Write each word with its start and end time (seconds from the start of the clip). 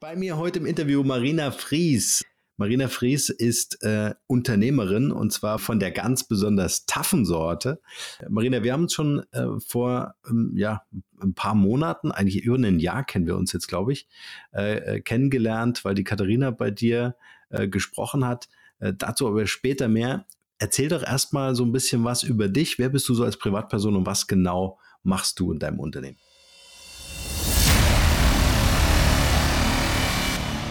Bei 0.00 0.16
mir 0.16 0.38
heute 0.38 0.60
im 0.60 0.64
Interview 0.64 1.04
Marina 1.04 1.50
Fries. 1.50 2.24
Marina 2.56 2.88
Fries 2.88 3.28
ist 3.28 3.82
äh, 3.82 4.14
Unternehmerin 4.26 5.12
und 5.12 5.30
zwar 5.30 5.58
von 5.58 5.78
der 5.78 5.90
ganz 5.90 6.24
besonders 6.24 6.86
taffen 6.86 7.26
Sorte. 7.26 7.82
Marina, 8.26 8.62
wir 8.62 8.72
haben 8.72 8.84
uns 8.84 8.94
schon 8.94 9.22
äh, 9.32 9.46
vor 9.58 10.14
ähm, 10.26 10.52
ja, 10.56 10.84
ein 11.20 11.34
paar 11.34 11.54
Monaten, 11.54 12.12
eigentlich 12.12 12.42
über 12.42 12.56
ein 12.56 12.78
Jahr 12.78 13.04
kennen 13.04 13.26
wir 13.26 13.36
uns 13.36 13.52
jetzt, 13.52 13.68
glaube 13.68 13.92
ich, 13.92 14.08
äh, 14.54 14.78
äh 14.78 15.00
kennengelernt, 15.02 15.84
weil 15.84 15.94
die 15.94 16.04
Katharina 16.04 16.50
bei 16.50 16.70
dir 16.70 17.14
äh, 17.50 17.68
gesprochen 17.68 18.26
hat. 18.26 18.48
Äh, 18.78 18.94
dazu 18.96 19.28
aber 19.28 19.46
später 19.46 19.88
mehr. 19.88 20.24
Erzähl 20.56 20.88
doch 20.88 21.02
erstmal 21.02 21.54
so 21.54 21.62
ein 21.66 21.72
bisschen 21.72 22.04
was 22.04 22.22
über 22.22 22.48
dich. 22.48 22.78
Wer 22.78 22.88
bist 22.88 23.06
du 23.10 23.12
so 23.12 23.24
als 23.24 23.36
Privatperson 23.36 23.96
und 23.96 24.06
was 24.06 24.26
genau 24.26 24.78
machst 25.02 25.38
du 25.40 25.52
in 25.52 25.58
deinem 25.58 25.78
Unternehmen? 25.78 26.16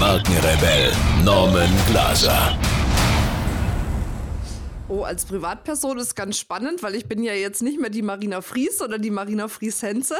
Markenrebell 0.00 0.90
Norman 1.26 1.68
Glaser. 1.86 2.56
Oh, 4.88 5.02
als 5.02 5.26
Privatperson 5.26 5.98
ist 5.98 6.16
ganz 6.16 6.38
spannend, 6.38 6.82
weil 6.82 6.94
ich 6.94 7.06
bin 7.06 7.22
ja 7.22 7.34
jetzt 7.34 7.60
nicht 7.62 7.78
mehr 7.78 7.90
die 7.90 8.00
Marina 8.00 8.40
Fries 8.40 8.80
oder 8.80 8.98
die 8.98 9.10
Marina 9.10 9.46
Fries-Henze. 9.46 10.16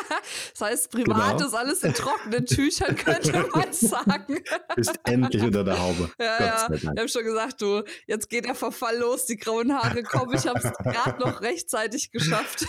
das 0.52 0.60
heißt, 0.62 0.90
privat 0.90 1.36
genau. 1.36 1.46
ist 1.46 1.54
alles 1.54 1.82
in 1.82 1.92
trockenen 1.92 2.46
Tüchern, 2.46 2.96
könnte 2.96 3.46
man 3.52 3.70
sagen. 3.72 4.38
Bist 4.74 4.98
endlich 5.04 5.42
unter 5.42 5.62
der 5.62 5.78
Haube. 5.78 6.10
Ja, 6.18 6.40
ja. 6.40 6.68
Ich 6.72 6.86
habe 6.86 7.08
schon 7.08 7.24
gesagt, 7.24 7.60
du, 7.60 7.82
jetzt 8.06 8.30
geht 8.30 8.46
der 8.46 8.54
Verfall 8.54 8.96
los, 8.96 9.26
die 9.26 9.36
grauen 9.36 9.74
Haare 9.74 10.04
kommen. 10.04 10.34
Ich 10.34 10.46
habe 10.46 10.58
es 10.58 10.72
gerade 10.72 11.20
noch 11.20 11.42
rechtzeitig 11.42 12.12
geschafft. 12.12 12.64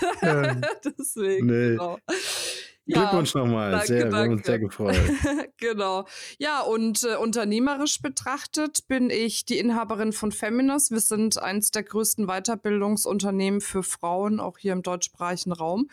Deswegen, 0.84 1.46
nee. 1.46 1.70
genau. 1.70 2.00
Glückwunsch 2.94 3.36
ja, 3.36 3.42
nochmal. 3.42 3.72
Danke, 3.72 3.88
sehr, 3.88 4.00
danke. 4.02 4.16
Wir 4.16 4.24
haben 4.24 4.32
uns 4.32 4.46
sehr 4.46 4.60
gefreut. 4.60 5.00
genau. 5.58 6.06
Ja, 6.38 6.62
und 6.62 7.04
äh, 7.04 7.16
unternehmerisch 7.16 8.02
betrachtet 8.02 8.88
bin 8.88 9.10
ich 9.10 9.46
die 9.46 9.60
Inhaberin 9.60 10.12
von 10.12 10.32
Feminist. 10.32 10.92
Wir 10.92 11.00
sind 11.00 11.42
eines 11.42 11.72
der 11.72 11.84
größten 11.84 12.28
Weiterbildungsunternehmen 12.28 13.62
für 13.62 13.84
Frauen, 13.84 14.40
auch 14.40 14.58
hier 14.58 14.74
im 14.74 14.82
deutschsprachigen 14.82 15.52
Raum. 15.52 15.90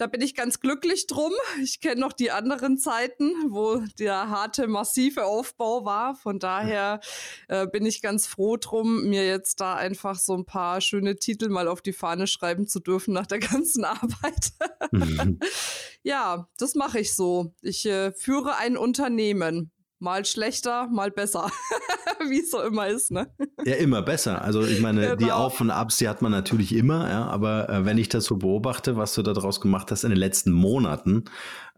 Da 0.00 0.06
bin 0.06 0.22
ich 0.22 0.34
ganz 0.34 0.60
glücklich 0.60 1.06
drum. 1.08 1.34
Ich 1.62 1.82
kenne 1.82 2.00
noch 2.00 2.14
die 2.14 2.30
anderen 2.30 2.78
Zeiten, 2.78 3.34
wo 3.50 3.82
der 3.98 4.30
harte, 4.30 4.66
massive 4.66 5.26
Aufbau 5.26 5.84
war. 5.84 6.14
Von 6.14 6.38
daher 6.38 7.00
äh, 7.48 7.66
bin 7.66 7.84
ich 7.84 8.00
ganz 8.00 8.26
froh 8.26 8.56
drum, 8.56 9.10
mir 9.10 9.26
jetzt 9.26 9.60
da 9.60 9.74
einfach 9.74 10.18
so 10.18 10.34
ein 10.34 10.46
paar 10.46 10.80
schöne 10.80 11.16
Titel 11.16 11.50
mal 11.50 11.68
auf 11.68 11.82
die 11.82 11.92
Fahne 11.92 12.26
schreiben 12.26 12.66
zu 12.66 12.80
dürfen 12.80 13.12
nach 13.12 13.26
der 13.26 13.38
ganzen 13.40 13.84
Arbeit. 13.84 14.52
Mhm. 14.90 15.38
ja, 16.02 16.48
das 16.56 16.74
mache 16.74 17.00
ich 17.00 17.12
so. 17.14 17.52
Ich 17.60 17.84
äh, 17.84 18.12
führe 18.12 18.56
ein 18.56 18.78
Unternehmen 18.78 19.70
mal 20.00 20.24
schlechter, 20.24 20.88
mal 20.88 21.10
besser. 21.10 21.50
Wie 22.28 22.40
es 22.40 22.50
so 22.50 22.60
immer 22.62 22.88
ist, 22.88 23.10
ne? 23.10 23.30
Ja, 23.64 23.76
immer 23.76 24.02
besser. 24.02 24.42
Also 24.42 24.64
ich 24.64 24.80
meine, 24.80 25.02
genau. 25.02 25.14
die 25.16 25.30
Auf- 25.30 25.60
und 25.60 25.70
Abs, 25.70 25.98
die 25.98 26.08
hat 26.08 26.22
man 26.22 26.32
natürlich 26.32 26.74
immer, 26.74 27.08
ja, 27.08 27.26
aber 27.26 27.68
äh, 27.68 27.84
wenn 27.84 27.98
ich 27.98 28.08
das 28.08 28.24
so 28.24 28.36
beobachte, 28.36 28.96
was 28.96 29.14
du 29.14 29.22
daraus 29.22 29.60
gemacht 29.60 29.90
hast 29.90 30.04
in 30.04 30.10
den 30.10 30.18
letzten 30.18 30.50
Monaten, 30.50 31.24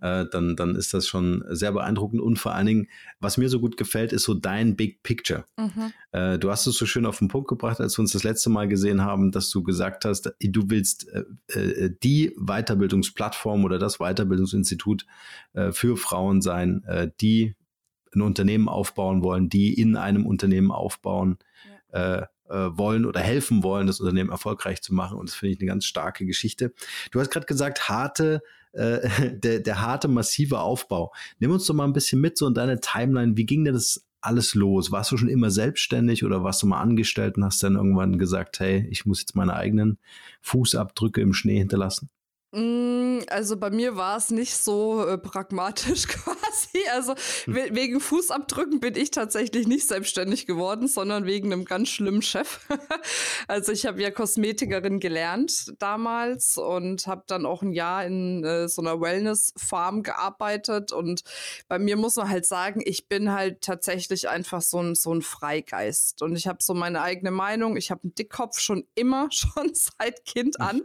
äh, 0.00 0.26
dann, 0.30 0.56
dann 0.56 0.76
ist 0.76 0.94
das 0.94 1.06
schon 1.06 1.44
sehr 1.48 1.72
beeindruckend. 1.72 2.20
Und 2.20 2.38
vor 2.38 2.54
allen 2.54 2.66
Dingen, 2.66 2.88
was 3.20 3.38
mir 3.38 3.48
so 3.48 3.60
gut 3.60 3.76
gefällt, 3.76 4.12
ist 4.12 4.24
so 4.24 4.34
dein 4.34 4.76
Big 4.76 5.02
Picture. 5.02 5.44
Mhm. 5.56 5.92
Äh, 6.12 6.38
du 6.38 6.50
hast 6.50 6.66
es 6.66 6.76
so 6.76 6.86
schön 6.86 7.06
auf 7.06 7.18
den 7.18 7.28
Punkt 7.28 7.48
gebracht, 7.48 7.80
als 7.80 7.98
wir 7.98 8.02
uns 8.02 8.12
das 8.12 8.24
letzte 8.24 8.50
Mal 8.50 8.68
gesehen 8.68 9.02
haben, 9.02 9.32
dass 9.32 9.50
du 9.50 9.62
gesagt 9.62 10.04
hast, 10.04 10.32
du 10.40 10.62
willst 10.70 11.08
äh, 11.08 11.24
äh 11.58 11.90
die 12.02 12.34
Weiterbildungsplattform 12.36 13.64
oder 13.64 13.78
das 13.78 13.98
Weiterbildungsinstitut 13.98 15.06
äh, 15.54 15.72
für 15.72 15.96
Frauen 15.96 16.40
sein, 16.40 16.84
die 17.20 17.54
ein 18.14 18.22
Unternehmen 18.22 18.68
aufbauen 18.68 19.22
wollen, 19.22 19.48
die 19.48 19.74
in 19.74 19.96
einem 19.96 20.26
Unternehmen 20.26 20.70
aufbauen 20.70 21.38
ja. 21.92 22.18
äh, 22.18 22.26
äh, 22.52 22.76
wollen 22.76 23.06
oder 23.06 23.20
helfen 23.20 23.62
wollen, 23.62 23.86
das 23.86 24.00
Unternehmen 24.00 24.30
erfolgreich 24.30 24.82
zu 24.82 24.94
machen. 24.94 25.18
Und 25.18 25.28
das 25.28 25.34
finde 25.34 25.54
ich 25.54 25.60
eine 25.60 25.68
ganz 25.68 25.84
starke 25.86 26.26
Geschichte. 26.26 26.72
Du 27.10 27.20
hast 27.20 27.30
gerade 27.30 27.46
gesagt, 27.46 27.88
harte, 27.88 28.42
äh, 28.72 29.08
der, 29.32 29.60
der 29.60 29.80
harte, 29.80 30.08
massive 30.08 30.60
Aufbau. 30.60 31.12
Nimm 31.38 31.50
uns 31.50 31.66
doch 31.66 31.74
mal 31.74 31.84
ein 31.84 31.92
bisschen 31.92 32.20
mit 32.20 32.36
so 32.36 32.46
in 32.46 32.54
deine 32.54 32.80
Timeline. 32.80 33.36
Wie 33.36 33.46
ging 33.46 33.64
denn 33.64 33.74
das 33.74 34.06
alles 34.20 34.54
los? 34.54 34.92
Warst 34.92 35.10
du 35.12 35.16
schon 35.16 35.28
immer 35.28 35.50
selbstständig 35.50 36.24
oder 36.24 36.44
warst 36.44 36.62
du 36.62 36.66
mal 36.66 36.80
angestellt 36.80 37.36
und 37.36 37.44
hast 37.44 37.62
dann 37.62 37.74
irgendwann 37.74 38.18
gesagt, 38.18 38.60
hey, 38.60 38.86
ich 38.90 39.04
muss 39.04 39.20
jetzt 39.20 39.34
meine 39.34 39.54
eigenen 39.54 39.98
Fußabdrücke 40.42 41.20
im 41.20 41.32
Schnee 41.32 41.58
hinterlassen? 41.58 42.08
Mm, 42.54 43.20
also 43.30 43.56
bei 43.56 43.70
mir 43.70 43.96
war 43.96 44.18
es 44.18 44.30
nicht 44.30 44.54
so 44.54 45.06
äh, 45.06 45.16
pragmatisch 45.16 46.06
quasi. 46.08 46.86
Also 46.92 47.14
hm. 47.46 47.54
we 47.54 47.68
wegen 47.72 47.98
Fußabdrücken 47.98 48.78
bin 48.78 48.94
ich 48.94 49.10
tatsächlich 49.10 49.66
nicht 49.66 49.88
selbstständig 49.88 50.44
geworden, 50.44 50.86
sondern 50.86 51.24
wegen 51.24 51.50
einem 51.50 51.64
ganz 51.64 51.88
schlimmen 51.88 52.20
Chef. 52.20 52.60
also 53.48 53.72
ich 53.72 53.86
habe 53.86 54.02
ja 54.02 54.10
Kosmetikerin 54.10 55.00
gelernt 55.00 55.72
damals 55.78 56.58
und 56.58 57.06
habe 57.06 57.22
dann 57.26 57.46
auch 57.46 57.62
ein 57.62 57.72
Jahr 57.72 58.04
in 58.04 58.44
äh, 58.44 58.68
so 58.68 58.82
einer 58.82 59.00
Wellness-Farm 59.00 60.02
gearbeitet. 60.02 60.92
Und 60.92 61.24
bei 61.68 61.78
mir 61.78 61.96
muss 61.96 62.16
man 62.16 62.28
halt 62.28 62.44
sagen, 62.44 62.82
ich 62.84 63.08
bin 63.08 63.32
halt 63.32 63.62
tatsächlich 63.62 64.28
einfach 64.28 64.60
so 64.60 64.78
ein, 64.78 64.94
so 64.94 65.14
ein 65.14 65.22
Freigeist. 65.22 66.20
Und 66.20 66.36
ich 66.36 66.46
habe 66.46 66.58
so 66.60 66.74
meine 66.74 67.00
eigene 67.00 67.30
Meinung. 67.30 67.78
Ich 67.78 67.90
habe 67.90 68.02
einen 68.02 68.14
Dickkopf 68.14 68.58
schon 68.60 68.84
immer, 68.94 69.28
schon 69.30 69.72
seit 69.72 70.26
Kind 70.26 70.60
an. 70.60 70.82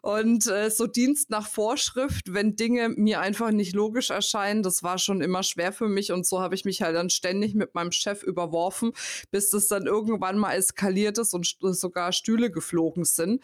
Und 0.00 0.46
äh, 0.46 0.70
so 0.70 0.86
die 0.86 1.01
Dienst 1.02 1.30
nach 1.30 1.48
Vorschrift, 1.48 2.32
wenn 2.32 2.54
Dinge 2.54 2.88
mir 2.90 3.20
einfach 3.20 3.50
nicht 3.50 3.74
logisch 3.74 4.10
erscheinen. 4.10 4.62
Das 4.62 4.84
war 4.84 4.98
schon 4.98 5.20
immer 5.20 5.42
schwer 5.42 5.72
für 5.72 5.88
mich 5.88 6.12
und 6.12 6.24
so 6.24 6.40
habe 6.40 6.54
ich 6.54 6.64
mich 6.64 6.80
halt 6.80 6.94
dann 6.94 7.10
ständig 7.10 7.56
mit 7.56 7.74
meinem 7.74 7.90
Chef 7.90 8.22
überworfen, 8.22 8.92
bis 9.32 9.50
das 9.50 9.66
dann 9.66 9.86
irgendwann 9.86 10.38
mal 10.38 10.52
eskaliert 10.52 11.18
ist 11.18 11.34
und 11.34 11.56
sogar 11.60 12.12
Stühle 12.12 12.52
geflogen 12.52 13.04
sind. 13.04 13.42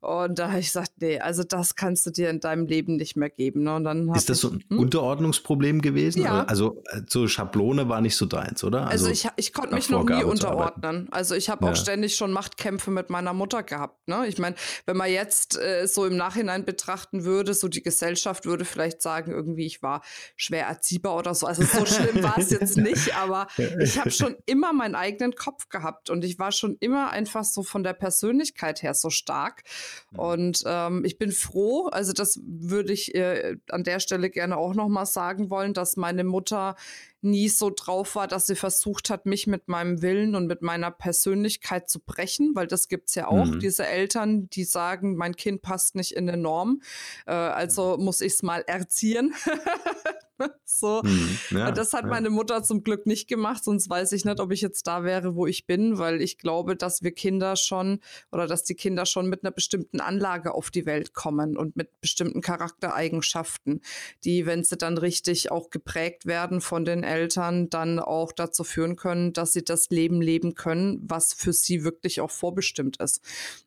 Und 0.00 0.38
da 0.38 0.50
habe 0.50 0.60
ich 0.60 0.66
gesagt, 0.66 0.92
nee, 1.00 1.18
also 1.18 1.42
das 1.42 1.74
kannst 1.74 2.06
du 2.06 2.10
dir 2.10 2.30
in 2.30 2.40
deinem 2.40 2.66
Leben 2.66 2.96
nicht 2.96 3.16
mehr 3.16 3.30
geben. 3.30 3.64
Ne? 3.64 3.76
Und 3.76 3.84
dann 3.84 4.12
ist 4.14 4.28
das 4.28 4.40
so 4.40 4.50
ein 4.50 4.64
hm? 4.68 4.78
Unterordnungsproblem 4.78 5.82
gewesen? 5.82 6.22
Ja. 6.22 6.44
Also 6.44 6.82
äh, 6.90 7.02
so 7.08 7.26
Schablone 7.26 7.88
war 7.88 8.00
nicht 8.00 8.16
so 8.16 8.26
deins, 8.26 8.62
oder? 8.62 8.86
Also, 8.86 9.06
also 9.06 9.10
ich, 9.10 9.28
ich 9.36 9.52
konnte 9.52 9.74
mich 9.74 9.90
noch 9.90 10.04
nie 10.04 10.22
unterordnen. 10.22 11.08
Also 11.10 11.34
ich 11.34 11.50
habe 11.50 11.64
ja. 11.64 11.72
auch 11.72 11.76
ständig 11.76 12.14
schon 12.14 12.32
Machtkämpfe 12.32 12.90
mit 12.90 13.10
meiner 13.10 13.32
Mutter 13.32 13.62
gehabt. 13.62 14.06
Ne? 14.06 14.26
Ich 14.28 14.38
meine, 14.38 14.54
wenn 14.86 14.96
man 14.96 15.10
jetzt 15.10 15.58
äh, 15.58 15.86
so 15.86 16.04
im 16.04 16.16
Nachhinein 16.16 16.64
betrachten 16.96 17.24
würde, 17.24 17.52
so 17.54 17.68
die 17.68 17.82
Gesellschaft 17.82 18.46
würde 18.46 18.64
vielleicht 18.64 19.02
sagen, 19.02 19.30
irgendwie 19.30 19.66
ich 19.66 19.82
war 19.82 20.02
schwer 20.36 20.66
erziehbar 20.66 21.16
oder 21.16 21.34
so. 21.34 21.46
Also 21.46 21.62
so 21.62 21.84
schlimm 21.84 22.22
war 22.22 22.38
es 22.38 22.50
jetzt 22.50 22.76
nicht, 22.76 23.14
aber 23.16 23.48
ich 23.80 23.98
habe 23.98 24.10
schon 24.10 24.36
immer 24.46 24.72
meinen 24.72 24.94
eigenen 24.94 25.34
Kopf 25.34 25.68
gehabt 25.68 26.08
und 26.08 26.24
ich 26.24 26.38
war 26.38 26.52
schon 26.52 26.76
immer 26.80 27.10
einfach 27.10 27.44
so 27.44 27.62
von 27.62 27.82
der 27.82 27.92
Persönlichkeit 27.92 28.82
her 28.82 28.94
so 28.94 29.10
stark. 29.10 29.62
Mhm. 30.10 30.18
Und 30.18 30.62
ähm, 30.66 31.04
ich 31.04 31.18
bin 31.18 31.32
froh, 31.32 31.88
also 31.88 32.12
das 32.12 32.40
würde 32.42 32.92
ich 32.92 33.14
äh, 33.14 33.56
an 33.68 33.84
der 33.84 34.00
Stelle 34.00 34.30
gerne 34.30 34.56
auch 34.56 34.74
nochmal 34.74 35.06
sagen 35.06 35.50
wollen, 35.50 35.74
dass 35.74 35.96
meine 35.96 36.24
Mutter 36.24 36.76
nie 37.26 37.48
so 37.48 37.70
drauf 37.70 38.14
war, 38.14 38.26
dass 38.26 38.46
sie 38.46 38.54
versucht 38.54 39.10
hat, 39.10 39.26
mich 39.26 39.46
mit 39.46 39.68
meinem 39.68 40.00
Willen 40.00 40.34
und 40.34 40.46
mit 40.46 40.62
meiner 40.62 40.90
Persönlichkeit 40.90 41.90
zu 41.90 42.00
brechen, 42.00 42.54
weil 42.54 42.66
das 42.66 42.88
gibt 42.88 43.08
es 43.08 43.14
ja 43.14 43.28
auch, 43.28 43.46
mhm. 43.46 43.60
diese 43.60 43.86
Eltern, 43.86 44.48
die 44.48 44.64
sagen, 44.64 45.16
mein 45.16 45.36
Kind 45.36 45.60
passt 45.62 45.94
nicht 45.94 46.12
in 46.12 46.28
eine 46.28 46.38
Norm, 46.40 46.80
äh, 47.26 47.32
also 47.32 47.96
muss 47.98 48.20
ich 48.20 48.34
es 48.34 48.42
mal 48.42 48.62
erziehen. 48.66 49.34
so. 50.64 51.02
Hm, 51.02 51.38
ja, 51.50 51.70
das 51.70 51.92
hat 51.92 52.02
ja. 52.02 52.08
meine 52.08 52.30
Mutter 52.30 52.62
zum 52.62 52.82
Glück 52.82 53.06
nicht 53.06 53.28
gemacht, 53.28 53.64
sonst 53.64 53.88
weiß 53.88 54.12
ich 54.12 54.24
nicht, 54.24 54.40
ob 54.40 54.52
ich 54.52 54.60
jetzt 54.60 54.86
da 54.86 55.04
wäre, 55.04 55.34
wo 55.34 55.46
ich 55.46 55.66
bin, 55.66 55.98
weil 55.98 56.20
ich 56.20 56.38
glaube, 56.38 56.76
dass 56.76 57.02
wir 57.02 57.12
Kinder 57.12 57.56
schon 57.56 58.00
oder 58.32 58.46
dass 58.46 58.64
die 58.64 58.74
Kinder 58.74 59.06
schon 59.06 59.28
mit 59.28 59.44
einer 59.44 59.50
bestimmten 59.50 60.00
Anlage 60.00 60.54
auf 60.54 60.70
die 60.70 60.86
Welt 60.86 61.14
kommen 61.14 61.56
und 61.56 61.76
mit 61.76 62.00
bestimmten 62.00 62.40
Charaktereigenschaften, 62.40 63.80
die, 64.24 64.46
wenn 64.46 64.64
sie 64.64 64.76
dann 64.76 64.98
richtig 64.98 65.50
auch 65.50 65.70
geprägt 65.70 66.26
werden 66.26 66.60
von 66.60 66.84
den 66.84 67.02
Eltern, 67.02 67.70
dann 67.70 67.98
auch 67.98 68.32
dazu 68.32 68.64
führen 68.64 68.96
können, 68.96 69.32
dass 69.32 69.52
sie 69.52 69.64
das 69.64 69.90
Leben 69.90 70.20
leben 70.20 70.54
können, 70.54 71.00
was 71.02 71.32
für 71.32 71.52
sie 71.52 71.84
wirklich 71.84 72.20
auch 72.20 72.30
vorbestimmt 72.30 72.98
ist. 72.98 73.20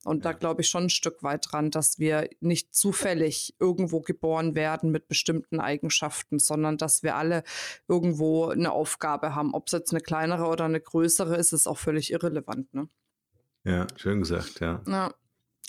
Und 0.04 0.25
da 0.25 0.33
glaube 0.33 0.62
ich 0.62 0.68
schon 0.68 0.83
ein 0.83 0.89
Stück 0.89 1.24
weit 1.24 1.48
dran, 1.51 1.72
dass 1.72 2.00
wir 2.00 2.30
nicht 2.39 2.74
zufällig 2.75 3.56
irgendwo 3.60 4.01
geboren 4.01 4.56
werden 4.56 4.92
mit 4.92 5.07
bestimmten 5.07 5.60
Eigenschaften, 5.60 6.39
sondern 6.39 6.58
sondern 6.59 6.77
dass 6.77 7.03
wir 7.03 7.15
alle 7.15 7.44
irgendwo 7.88 8.47
eine 8.50 8.71
Aufgabe 8.71 9.33
haben. 9.33 9.53
Ob 9.53 9.67
es 9.67 9.71
jetzt 9.71 9.91
eine 9.91 10.01
kleinere 10.01 10.45
oder 10.47 10.65
eine 10.65 10.81
größere 10.81 11.35
ist, 11.38 11.53
ist 11.53 11.67
auch 11.67 11.77
völlig 11.77 12.11
irrelevant. 12.11 12.73
Ne? 12.73 12.89
Ja, 13.63 13.88
schön 13.95 14.19
gesagt, 14.19 14.59
ja. 14.59 14.81
ja. 14.88 15.13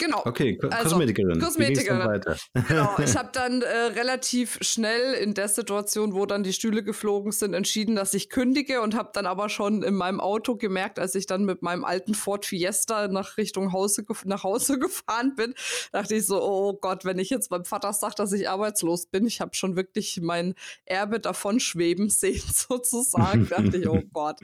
Genau. 0.01 0.23
Okay, 0.25 0.57
Ko 0.57 0.69
also, 0.69 0.91
Kosmetikerin. 0.91 1.39
Kosmetikerin. 1.41 2.21
Genau. 2.69 2.97
Ich 3.05 3.17
habe 3.17 3.31
dann 3.33 3.63
äh, 3.63 3.67
relativ 3.67 4.59
schnell 4.63 5.15
in 5.15 5.35
der 5.35 5.49
Situation, 5.49 6.15
wo 6.15 6.25
dann 6.25 6.43
die 6.43 6.53
Stühle 6.53 6.83
geflogen 6.83 7.33
sind, 7.33 7.55
entschieden, 7.55 7.97
dass 7.97 8.15
ich 8.15 8.31
kündige 8.31 8.81
und 8.81 8.95
habe 8.95 9.11
dann 9.13 9.27
aber 9.27 9.49
schon 9.49 9.83
in 9.83 9.95
meinem 9.95 10.21
Auto 10.21 10.57
gemerkt, 10.57 10.99
als 10.99 11.15
ich 11.15 11.27
dann 11.27 11.45
mit 11.45 11.63
meinem 11.63 11.85
alten 11.85 12.15
Ford 12.15 12.47
Fiesta 12.47 13.09
nach 13.09 13.37
Richtung 13.37 13.73
Hause 13.73 14.05
nach 14.25 14.43
Hause 14.43 14.79
gefahren 14.79 15.35
bin, 15.37 15.55
dachte 15.93 16.15
ich 16.15 16.27
so, 16.27 16.43
oh 16.43 16.73
Gott, 16.75 17.05
wenn 17.05 17.19
ich 17.19 17.29
jetzt 17.29 17.51
beim 17.51 17.65
Vater 17.65 17.93
sage, 17.93 18.15
dass 18.17 18.33
ich 18.33 18.49
arbeitslos 18.49 19.07
bin, 19.07 19.27
ich 19.27 19.41
habe 19.41 19.55
schon 19.55 19.77
wirklich 19.77 20.21
mein 20.23 20.55
Erbe 20.87 21.21
davon 21.21 21.61
schweben 21.61 22.09
sehen 22.09 22.43
sozusagen, 22.53 23.49
dachte 23.49 23.77
ich, 23.77 23.89
oh 23.89 24.03
Gott. 24.13 24.41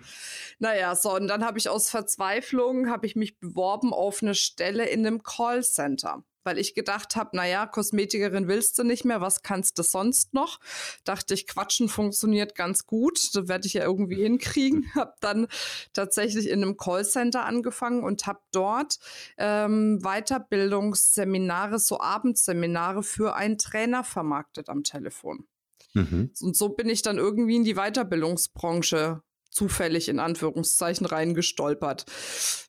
Naja, 0.59 0.95
so 0.95 1.15
und 1.15 1.29
dann 1.29 1.45
habe 1.45 1.59
ich 1.59 1.69
aus 1.69 1.89
Verzweiflung 1.89 2.91
habe 2.91 3.07
ich 3.07 3.17
mich 3.17 3.39
beworben 3.39 3.93
auf 3.93 4.23
eine 4.23 4.35
Stelle 4.35 4.87
in 4.87 5.07
einem 5.07 5.23
Call 5.23 5.46
Callcenter 5.47 6.25
weil 6.47 6.59
ich 6.59 6.75
gedacht 6.75 7.17
habe, 7.17 7.37
naja, 7.37 7.67
Kosmetikerin 7.67 8.47
willst 8.47 8.79
du 8.79 8.85
nicht 8.85 9.05
mehr, 9.05 9.21
was 9.21 9.43
kannst 9.43 9.81
du 9.81 9.83
sonst 9.83 10.33
noch? 10.33 10.61
Dachte 11.03 11.35
ich, 11.35 11.49
Quatschen 11.49 11.89
funktioniert 11.89 12.55
ganz 12.55 12.87
gut, 12.87 13.35
das 13.35 13.49
werde 13.49 13.67
ich 13.67 13.75
ja 13.75 13.83
irgendwie 13.83 14.23
hinkriegen. 14.23 14.89
Habe 14.95 15.15
dann 15.21 15.49
tatsächlich 15.93 16.49
in 16.49 16.63
einem 16.63 16.77
Callcenter 16.77 17.45
angefangen 17.45 18.05
und 18.05 18.29
habe 18.29 18.39
dort 18.53 19.01
ähm, 19.39 19.99
Weiterbildungsseminare, 20.03 21.81
so 21.81 22.01
Abendseminare 22.01 23.03
für 23.03 23.35
einen 23.35 23.59
Trainer 23.59 24.05
vermarktet 24.05 24.69
am 24.69 24.85
Telefon. 24.85 25.49
Mhm. 25.95 26.31
Und 26.41 26.57
so 26.57 26.69
bin 26.69 26.89
ich 26.89 27.03
dann 27.03 27.19
irgendwie 27.19 27.57
in 27.57 27.65
die 27.65 27.75
Weiterbildungsbranche 27.75 29.23
zufällig 29.57 30.09
in 30.09 30.21
Anführungszeichen 30.21 31.07
reingestolpert. 31.07 32.05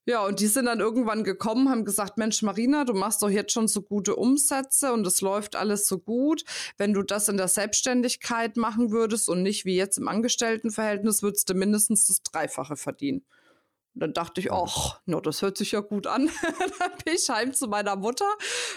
Ja, 0.05 0.25
und 0.25 0.39
die 0.39 0.47
sind 0.47 0.67
dann 0.67 0.79
irgendwann 0.79 1.25
gekommen, 1.25 1.69
haben 1.69 1.83
gesagt, 1.83 2.17
Mensch, 2.17 2.41
Marina, 2.41 2.85
du 2.85 2.93
machst 2.93 3.21
doch 3.21 3.29
jetzt 3.29 3.51
schon 3.51 3.67
so 3.67 3.81
gute 3.81 4.15
Umsätze 4.15 4.93
und 4.93 5.05
es 5.05 5.19
läuft 5.19 5.57
alles 5.57 5.85
so 5.85 5.99
gut. 5.99 6.45
Wenn 6.77 6.93
du 6.93 7.03
das 7.03 7.27
in 7.27 7.35
der 7.35 7.49
Selbstständigkeit 7.49 8.55
machen 8.55 8.91
würdest 8.91 9.27
und 9.27 9.43
nicht 9.43 9.65
wie 9.65 9.75
jetzt 9.75 9.97
im 9.97 10.07
Angestelltenverhältnis, 10.07 11.21
würdest 11.21 11.49
du 11.49 11.55
mindestens 11.55 12.07
das 12.07 12.23
Dreifache 12.23 12.77
verdienen. 12.77 13.25
Und 13.97 14.01
dann 14.01 14.13
dachte 14.13 14.41
ich, 14.41 14.51
ach, 14.51 14.99
no, 15.07 15.19
das 15.19 15.41
hört 15.41 15.57
sich 15.57 15.71
ja 15.71 15.79
gut 15.79 16.05
an. 16.05 16.29
dann 16.79 16.91
bin 17.03 17.15
ich 17.15 17.27
heim 17.31 17.51
zu 17.51 17.67
meiner 17.67 17.95
Mutter 17.95 18.27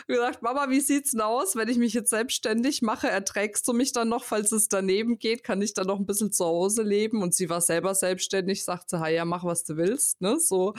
und 0.08 0.14
gesagt, 0.14 0.40
Mama, 0.40 0.70
wie 0.70 0.81
sieht's 0.81 1.11
denn 1.11 1.20
aus, 1.20 1.56
wenn 1.56 1.69
ich 1.69 1.76
mich 1.76 1.93
jetzt 1.93 2.08
selbstständig 2.08 2.81
mache? 2.81 3.11
Erträgst 3.11 3.69
du 3.69 3.75
mich 3.75 3.93
dann 3.93 4.08
noch, 4.08 4.25
falls 4.25 4.50
es 4.50 4.69
daneben 4.69 5.19
geht? 5.19 5.44
Kann 5.44 5.61
ich 5.61 5.75
dann 5.75 5.88
noch 5.88 5.99
ein 5.99 6.06
bisschen 6.06 6.32
zu 6.32 6.46
Hause 6.46 6.82
leben? 6.84 7.22
Und 7.22 7.34
sie 7.34 7.50
war 7.50 7.61
selber 7.61 7.94
selbstständig, 7.94 8.64
sagte, 8.64 8.99
ha, 8.99 9.08
ja, 9.08 9.26
mach, 9.26 9.44
was 9.44 9.62
du 9.64 9.76
willst, 9.76 10.22
ne, 10.22 10.40
so. 10.40 10.72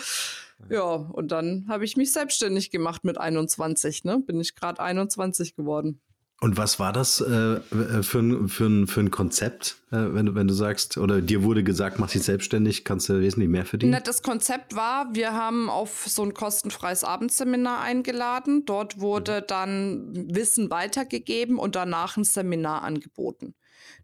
Ja, 0.72 0.86
und 0.86 1.32
dann 1.32 1.68
habe 1.70 1.86
ich 1.86 1.96
mich 1.96 2.12
selbstständig 2.12 2.72
gemacht 2.72 3.04
mit 3.04 3.20
21, 3.20 4.06
ne, 4.06 4.18
bin 4.26 4.40
ich 4.40 4.56
gerade 4.56 4.82
21 4.82 5.56
geworden. 5.56 6.02
Und 6.44 6.58
was 6.58 6.80
war 6.80 6.92
das 6.92 7.22
äh, 7.22 7.34
äh, 7.34 8.02
für, 8.02 8.18
ein, 8.18 8.50
für, 8.50 8.66
ein, 8.66 8.88
für 8.88 9.00
ein 9.00 9.12
Konzept, 9.12 9.78
äh, 9.92 9.98
wenn, 9.98 10.26
du, 10.26 10.34
wenn 10.34 10.48
du 10.48 10.56
sagst, 10.56 10.98
oder 10.98 11.22
dir 11.22 11.44
wurde 11.44 11.64
gesagt, 11.64 12.00
mach 12.00 12.10
dich 12.10 12.24
selbstständig, 12.24 12.84
kannst 12.84 13.10
du 13.10 13.20
wesentlich 13.20 13.48
mehr 13.48 13.64
verdienen? 13.64 13.92
Na, 13.92 14.00
das 14.00 14.24
Konzept 14.24 14.76
war, 14.76 15.14
wir 15.14 15.34
haben 15.34 15.70
auf 15.70 16.08
so 16.08 16.24
ein 16.24 16.34
kostenfreies 16.34 17.04
Abendseminar 17.04 17.82
eingeladen. 17.82 18.66
Dort 18.66 19.00
wurde 19.00 19.42
mhm. 19.42 19.46
dann 19.48 20.30
Wissen 20.34 20.72
weitergegeben 20.72 21.60
und 21.60 21.76
danach 21.76 22.18
ein 22.18 22.24
Seminar 22.24 22.82
angeboten. 22.82 23.54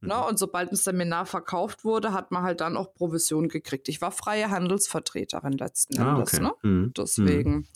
Ne, 0.01 0.13
mhm. 0.13 0.21
Ne? 0.21 0.25
Und 0.27 0.37
sobald 0.37 0.71
ein 0.71 0.75
Seminar 0.75 1.25
verkauft 1.25 1.85
wurde, 1.85 2.13
hat 2.13 2.29
man 2.29 2.43
halt 2.43 2.61
dann 2.61 2.77
auch 2.77 2.93
Provision 2.93 3.49
gekriegt. 3.49 3.89
Ich 3.89 3.99
war 3.99 4.11
freie 4.11 4.51
Handelsvertreterin 4.51 5.53
letzten 5.53 5.99
ah, 5.99 6.11
Endes. 6.11 6.35
Okay. 6.35 6.43
Ne? 6.43 6.53
Mhm. 6.61 6.93
Deswegen. 6.95 7.51
Mhm. 7.51 7.67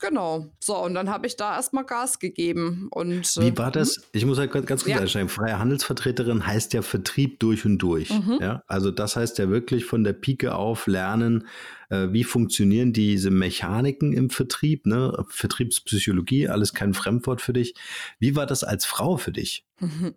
Genau. 0.00 0.52
So, 0.60 0.76
und 0.76 0.94
dann 0.94 1.10
habe 1.10 1.26
ich 1.26 1.36
da 1.36 1.56
erstmal 1.56 1.84
Gas 1.84 2.20
gegeben. 2.20 2.88
Und, 2.90 3.36
äh, 3.36 3.40
Wie 3.40 3.58
war 3.58 3.72
das? 3.72 4.00
Ich 4.12 4.24
muss 4.24 4.38
halt 4.38 4.52
ganz 4.52 4.66
kurz 4.66 4.86
ja. 4.86 4.98
einsteigen. 4.98 5.28
Freie 5.28 5.58
Handelsvertreterin 5.58 6.46
heißt 6.46 6.72
ja 6.72 6.82
Vertrieb 6.82 7.40
durch 7.40 7.64
und 7.64 7.78
durch. 7.78 8.10
Mhm. 8.10 8.38
Ja? 8.40 8.62
Also 8.68 8.92
das 8.92 9.16
heißt 9.16 9.38
ja 9.38 9.50
wirklich 9.50 9.84
von 9.84 10.04
der 10.04 10.12
Pike 10.12 10.54
auf 10.54 10.86
lernen, 10.86 11.48
äh, 11.90 12.08
wie 12.12 12.22
funktionieren 12.24 12.92
diese 12.92 13.30
Mechaniken 13.30 14.12
im 14.12 14.30
Vertrieb, 14.30 14.86
ne? 14.86 15.24
Vertriebspsychologie, 15.28 16.48
alles 16.48 16.74
kein 16.74 16.94
Fremdwort 16.94 17.40
für 17.40 17.52
dich. 17.52 17.74
Wie 18.20 18.36
war 18.36 18.46
das 18.46 18.62
als 18.62 18.84
Frau 18.84 19.16
für 19.16 19.32
dich? 19.32 19.64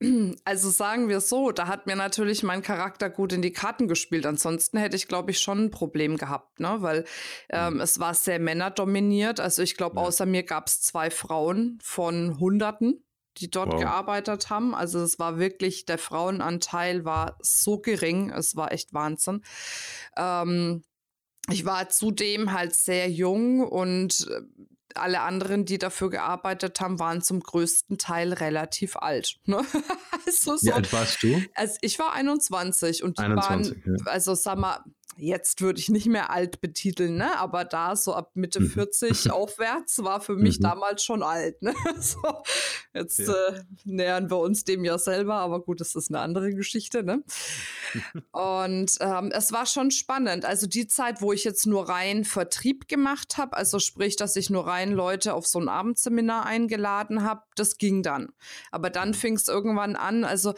Also 0.44 0.70
sagen 0.70 1.08
wir 1.08 1.20
so, 1.20 1.50
da 1.50 1.66
hat 1.66 1.86
mir 1.86 1.96
natürlich 1.96 2.42
mein 2.42 2.62
Charakter 2.62 3.10
gut 3.10 3.32
in 3.32 3.42
die 3.42 3.52
Karten 3.52 3.88
gespielt. 3.88 4.26
Ansonsten 4.26 4.78
hätte 4.78 4.96
ich, 4.96 5.08
glaube 5.08 5.30
ich, 5.30 5.40
schon 5.40 5.64
ein 5.64 5.70
Problem 5.70 6.16
gehabt, 6.16 6.60
ne? 6.60 6.76
weil 6.80 7.04
ähm, 7.50 7.74
mhm. 7.74 7.80
es 7.80 7.98
war 7.98 8.14
sehr 8.14 8.38
männerdominiert. 8.38 9.40
Also 9.40 9.62
ich 9.62 9.76
glaube, 9.76 9.96
ja. 9.96 10.02
außer 10.02 10.26
mir 10.26 10.42
gab 10.42 10.68
es 10.68 10.80
zwei 10.80 11.10
Frauen 11.10 11.78
von 11.82 12.38
Hunderten, 12.38 13.04
die 13.38 13.50
dort 13.50 13.72
wow. 13.72 13.80
gearbeitet 13.80 14.50
haben. 14.50 14.74
Also 14.74 15.00
es 15.00 15.18
war 15.18 15.38
wirklich, 15.38 15.84
der 15.86 15.98
Frauenanteil 15.98 17.04
war 17.04 17.36
so 17.40 17.78
gering, 17.78 18.30
es 18.30 18.56
war 18.56 18.72
echt 18.72 18.94
Wahnsinn. 18.94 19.42
Ähm, 20.16 20.84
ich 21.50 21.64
war 21.64 21.88
zudem 21.88 22.52
halt 22.52 22.74
sehr 22.74 23.10
jung 23.10 23.60
und 23.60 24.28
äh, 24.30 24.42
alle 24.98 25.20
anderen, 25.20 25.64
die 25.64 25.78
dafür 25.78 26.10
gearbeitet 26.10 26.80
haben, 26.80 26.98
waren 26.98 27.22
zum 27.22 27.40
größten 27.40 27.98
Teil 27.98 28.32
relativ 28.32 28.96
alt. 28.96 29.36
Ne? 29.44 29.58
also 30.26 30.56
so, 30.56 30.66
Wie 30.66 30.72
alt 30.72 30.92
warst 30.92 31.22
du? 31.22 31.42
Also 31.54 31.76
ich 31.80 31.98
war 31.98 32.12
21 32.12 33.02
und 33.02 33.18
die 33.18 33.22
21, 33.22 33.84
waren, 33.86 33.96
ja. 33.98 34.12
also 34.12 34.34
sag 34.34 34.58
mal, 34.58 34.80
jetzt 35.18 35.60
würde 35.60 35.80
ich 35.80 35.88
nicht 35.88 36.06
mehr 36.06 36.30
alt 36.30 36.60
betiteln, 36.60 37.16
ne? 37.16 37.38
aber 37.38 37.64
da 37.64 37.96
so 37.96 38.14
ab 38.14 38.30
Mitte 38.34 38.60
mhm. 38.60 38.70
40 38.70 39.30
aufwärts 39.32 40.02
war 40.04 40.20
für 40.20 40.36
mich 40.36 40.58
mhm. 40.58 40.62
damals 40.62 41.02
schon 41.02 41.22
alt. 41.22 41.60
Ne? 41.60 41.74
so, 41.98 42.20
jetzt 42.94 43.18
ja. 43.18 43.48
äh, 43.48 43.62
nähern 43.84 44.30
wir 44.30 44.38
uns 44.38 44.64
dem 44.64 44.84
ja 44.84 44.96
selber, 44.98 45.34
aber 45.34 45.60
gut, 45.60 45.80
das 45.80 45.94
ist 45.96 46.10
eine 46.10 46.20
andere 46.20 46.54
Geschichte. 46.54 47.02
Ne? 47.02 47.22
Und 48.30 48.92
ähm, 49.00 49.30
es 49.32 49.52
war 49.52 49.66
schon 49.66 49.90
spannend. 49.90 50.44
Also 50.44 50.66
die 50.66 50.86
Zeit, 50.86 51.20
wo 51.20 51.32
ich 51.32 51.44
jetzt 51.44 51.66
nur 51.66 51.88
rein 51.88 52.24
Vertrieb 52.24 52.86
gemacht 52.88 53.38
habe, 53.38 53.56
also 53.56 53.80
sprich, 53.80 54.16
dass 54.16 54.36
ich 54.36 54.50
nur 54.50 54.66
rein 54.66 54.92
Leute 54.92 55.34
auf 55.34 55.46
so 55.46 55.58
ein 55.58 55.68
Abendseminar 55.68 56.46
eingeladen 56.46 57.24
habe, 57.24 57.42
das 57.56 57.76
ging 57.76 58.02
dann. 58.02 58.28
Aber 58.70 58.88
dann 58.88 59.10
mhm. 59.10 59.14
fing 59.14 59.34
es 59.34 59.48
irgendwann 59.48 59.96
an, 59.96 60.24
also 60.24 60.54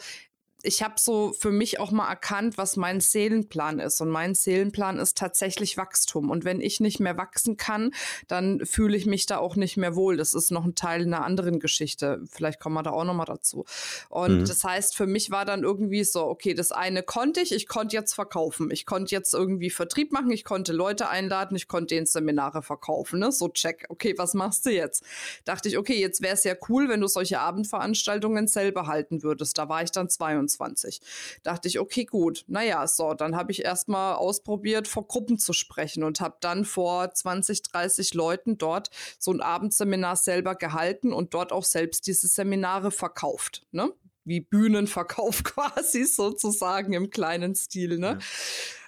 ich 0.63 0.83
habe 0.83 0.95
so 0.97 1.33
für 1.37 1.51
mich 1.51 1.79
auch 1.79 1.91
mal 1.91 2.09
erkannt, 2.09 2.57
was 2.57 2.77
mein 2.77 3.01
Seelenplan 3.01 3.79
ist. 3.79 4.01
Und 4.01 4.09
mein 4.09 4.35
Seelenplan 4.35 4.99
ist 4.99 5.17
tatsächlich 5.17 5.77
Wachstum. 5.77 6.29
Und 6.29 6.45
wenn 6.45 6.61
ich 6.61 6.79
nicht 6.79 6.99
mehr 6.99 7.17
wachsen 7.17 7.57
kann, 7.57 7.91
dann 8.27 8.65
fühle 8.65 8.95
ich 8.95 9.05
mich 9.05 9.25
da 9.25 9.37
auch 9.37 9.55
nicht 9.55 9.77
mehr 9.77 9.95
wohl. 9.95 10.17
Das 10.17 10.33
ist 10.33 10.51
noch 10.51 10.65
ein 10.65 10.75
Teil 10.75 11.01
einer 11.01 11.25
anderen 11.25 11.59
Geschichte. 11.59 12.21
Vielleicht 12.29 12.59
kommen 12.59 12.75
wir 12.75 12.83
da 12.83 12.91
auch 12.91 13.03
noch 13.03 13.13
mal 13.13 13.25
dazu. 13.25 13.65
Und 14.09 14.41
mhm. 14.41 14.45
das 14.45 14.63
heißt, 14.63 14.95
für 14.95 15.07
mich 15.07 15.31
war 15.31 15.45
dann 15.45 15.63
irgendwie 15.63 16.03
so, 16.03 16.25
okay, 16.25 16.53
das 16.53 16.71
eine 16.71 17.03
konnte 17.03 17.41
ich, 17.41 17.51
ich 17.51 17.67
konnte 17.67 17.95
jetzt 17.95 18.13
verkaufen. 18.13 18.69
Ich 18.71 18.85
konnte 18.85 19.13
jetzt 19.15 19.33
irgendwie 19.33 19.69
Vertrieb 19.69 20.11
machen, 20.11 20.31
ich 20.31 20.43
konnte 20.43 20.73
Leute 20.73 21.09
einladen, 21.09 21.55
ich 21.55 21.67
konnte 21.67 21.95
den 21.95 22.05
Seminare 22.05 22.61
verkaufen. 22.61 23.19
Ne? 23.19 23.31
So 23.31 23.49
check, 23.49 23.85
okay, 23.89 24.13
was 24.17 24.33
machst 24.33 24.65
du 24.65 24.69
jetzt? 24.71 25.03
Dachte 25.45 25.69
ich, 25.69 25.77
okay, 25.77 25.99
jetzt 25.99 26.21
wäre 26.21 26.35
es 26.35 26.43
ja 26.43 26.53
cool, 26.69 26.89
wenn 26.89 27.01
du 27.01 27.07
solche 27.07 27.39
Abendveranstaltungen 27.39 28.47
selber 28.47 28.87
halten 28.87 29.23
würdest. 29.23 29.57
Da 29.57 29.67
war 29.67 29.83
ich 29.83 29.91
dann 29.91 30.09
22. 30.09 30.50
22. 30.51 31.01
Dachte 31.43 31.67
ich, 31.67 31.79
okay, 31.79 32.05
gut. 32.05 32.43
Naja, 32.47 32.87
so, 32.87 33.13
dann 33.13 33.35
habe 33.35 33.51
ich 33.51 33.63
erstmal 33.63 34.15
ausprobiert, 34.15 34.87
vor 34.87 35.07
Gruppen 35.07 35.37
zu 35.37 35.53
sprechen 35.53 36.03
und 36.03 36.21
habe 36.21 36.37
dann 36.41 36.65
vor 36.65 37.13
20, 37.13 37.63
30 37.63 38.13
Leuten 38.13 38.57
dort 38.57 38.89
so 39.19 39.31
ein 39.31 39.41
Abendseminar 39.41 40.15
selber 40.15 40.55
gehalten 40.55 41.13
und 41.13 41.33
dort 41.33 41.51
auch 41.51 41.65
selbst 41.65 42.07
diese 42.07 42.27
Seminare 42.27 42.91
verkauft. 42.91 43.65
Ne? 43.71 43.91
Wie 44.23 44.41
Bühnenverkauf 44.41 45.43
quasi 45.43 46.05
sozusagen 46.05 46.93
im 46.93 47.09
kleinen 47.09 47.55
Stil. 47.55 47.97
Ne? 47.97 48.19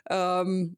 Ja. 0.09 0.41
Ähm, 0.41 0.77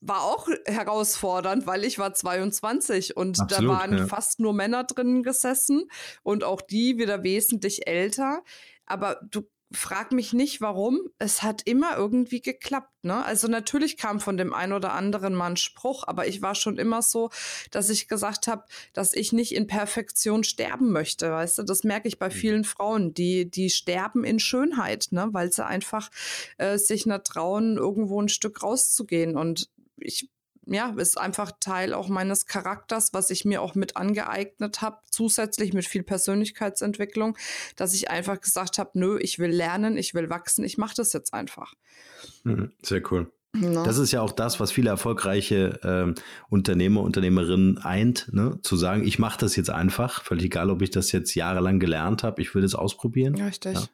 war 0.00 0.22
auch 0.22 0.48
herausfordernd, 0.66 1.66
weil 1.66 1.84
ich 1.84 1.98
war 1.98 2.14
22 2.14 3.16
und 3.16 3.40
Absolut, 3.40 3.70
da 3.70 3.78
waren 3.78 3.98
ja. 3.98 4.06
fast 4.06 4.40
nur 4.40 4.52
Männer 4.52 4.84
drin 4.84 5.22
gesessen 5.22 5.90
und 6.22 6.44
auch 6.44 6.60
die 6.60 6.98
wieder 6.98 7.22
wesentlich 7.22 7.86
älter. 7.86 8.42
Aber 8.84 9.20
du 9.30 9.42
frag 9.72 10.12
mich 10.12 10.32
nicht, 10.32 10.60
warum. 10.60 11.00
Es 11.18 11.42
hat 11.42 11.62
immer 11.64 11.96
irgendwie 11.96 12.40
geklappt. 12.40 12.92
Ne? 13.02 13.24
Also 13.24 13.48
natürlich 13.48 13.96
kam 13.96 14.20
von 14.20 14.36
dem 14.36 14.52
einen 14.52 14.72
oder 14.72 14.92
anderen 14.92 15.34
mal 15.34 15.50
ein 15.50 15.56
Spruch, 15.56 16.04
aber 16.06 16.26
ich 16.26 16.42
war 16.42 16.54
schon 16.54 16.78
immer 16.78 17.02
so, 17.02 17.30
dass 17.70 17.90
ich 17.90 18.08
gesagt 18.08 18.46
habe, 18.46 18.64
dass 18.92 19.12
ich 19.12 19.32
nicht 19.32 19.54
in 19.54 19.66
Perfektion 19.66 20.44
sterben 20.44 20.92
möchte. 20.92 21.30
Weißt 21.30 21.58
du, 21.58 21.62
das 21.62 21.84
merke 21.84 22.08
ich 22.08 22.18
bei 22.18 22.28
mhm. 22.28 22.32
vielen 22.32 22.64
Frauen, 22.64 23.14
die 23.14 23.50
die 23.50 23.70
sterben 23.70 24.24
in 24.24 24.38
Schönheit, 24.38 25.08
ne? 25.10 25.28
weil 25.32 25.52
sie 25.52 25.64
einfach 25.64 26.10
äh, 26.58 26.78
sich 26.78 27.06
nicht 27.06 27.24
trauen, 27.24 27.76
irgendwo 27.76 28.20
ein 28.20 28.28
Stück 28.28 28.62
rauszugehen. 28.62 29.36
Und 29.36 29.70
ich 29.96 30.30
ja, 30.66 30.92
ist 30.96 31.18
einfach 31.18 31.52
Teil 31.60 31.94
auch 31.94 32.08
meines 32.08 32.46
Charakters, 32.46 33.12
was 33.12 33.30
ich 33.30 33.44
mir 33.44 33.62
auch 33.62 33.74
mit 33.74 33.96
angeeignet 33.96 34.82
habe, 34.82 34.98
zusätzlich 35.10 35.72
mit 35.72 35.86
viel 35.86 36.02
Persönlichkeitsentwicklung, 36.02 37.36
dass 37.76 37.94
ich 37.94 38.10
einfach 38.10 38.40
gesagt 38.40 38.78
habe, 38.78 38.90
nö, 38.94 39.18
ich 39.18 39.38
will 39.38 39.50
lernen, 39.50 39.96
ich 39.96 40.14
will 40.14 40.28
wachsen, 40.28 40.64
ich 40.64 40.76
mache 40.76 40.96
das 40.96 41.12
jetzt 41.12 41.32
einfach. 41.32 41.74
Mhm, 42.44 42.72
sehr 42.82 43.02
cool. 43.10 43.30
No. 43.60 43.84
Das 43.84 43.96
ist 43.98 44.12
ja 44.12 44.20
auch 44.20 44.32
das, 44.32 44.60
was 44.60 44.70
viele 44.70 44.90
erfolgreiche 44.90 45.80
ähm, 45.82 46.14
Unternehmer, 46.50 47.00
Unternehmerinnen 47.00 47.78
eint, 47.78 48.28
ne? 48.32 48.58
zu 48.62 48.76
sagen, 48.76 49.04
ich 49.04 49.18
mache 49.18 49.38
das 49.40 49.56
jetzt 49.56 49.70
einfach, 49.70 50.22
völlig 50.22 50.46
egal, 50.46 50.70
ob 50.70 50.82
ich 50.82 50.90
das 50.90 51.10
jetzt 51.12 51.34
jahrelang 51.34 51.78
gelernt 51.78 52.22
habe, 52.22 52.42
ich 52.42 52.54
will 52.54 52.62
das 52.62 52.74
ausprobieren. 52.74 53.40
Richtig. 53.40 53.74
Ja. 53.74 53.88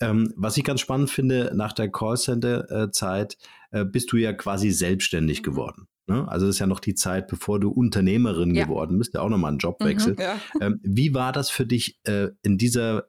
Ähm, 0.00 0.32
was 0.36 0.56
ich 0.56 0.64
ganz 0.64 0.80
spannend 0.80 1.10
finde, 1.10 1.52
nach 1.54 1.72
der 1.72 1.90
Callcenter-Zeit 1.90 3.36
äh, 3.70 3.84
bist 3.84 4.12
du 4.12 4.16
ja 4.16 4.32
quasi 4.32 4.70
selbstständig 4.70 5.40
mhm. 5.40 5.44
geworden. 5.44 5.88
Ne? 6.06 6.28
Also 6.28 6.46
das 6.46 6.56
ist 6.56 6.60
ja 6.60 6.66
noch 6.66 6.80
die 6.80 6.94
Zeit, 6.94 7.28
bevor 7.28 7.60
du 7.60 7.70
Unternehmerin 7.70 8.54
ja. 8.54 8.64
geworden 8.64 8.98
bist, 8.98 9.14
ja 9.14 9.20
auch 9.20 9.28
nochmal 9.28 9.52
ein 9.52 9.58
Jobwechsel. 9.58 10.14
Mhm, 10.14 10.20
ja. 10.20 10.40
ähm, 10.60 10.80
wie 10.82 11.14
war 11.14 11.32
das 11.32 11.50
für 11.50 11.66
dich 11.66 11.98
äh, 12.04 12.28
in 12.42 12.58
dieser 12.58 13.06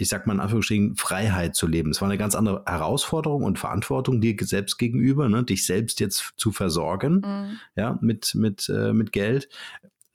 ich 0.00 0.08
sag 0.08 0.26
mal 0.26 0.34
in 0.34 0.40
Anführungsstrichen, 0.40 0.96
Freiheit 0.96 1.56
zu 1.56 1.66
leben. 1.66 1.90
Es 1.90 2.00
war 2.00 2.08
eine 2.08 2.18
ganz 2.18 2.34
andere 2.34 2.62
Herausforderung 2.66 3.42
und 3.42 3.58
Verantwortung 3.58 4.20
dir 4.20 4.36
selbst 4.40 4.78
gegenüber, 4.78 5.28
ne? 5.28 5.44
dich 5.44 5.66
selbst 5.66 6.00
jetzt 6.00 6.34
zu 6.36 6.52
versorgen, 6.52 7.22
mhm. 7.24 7.58
ja, 7.74 7.98
mit, 8.00 8.34
mit, 8.34 8.68
äh, 8.68 8.92
mit 8.92 9.12
Geld. 9.12 9.48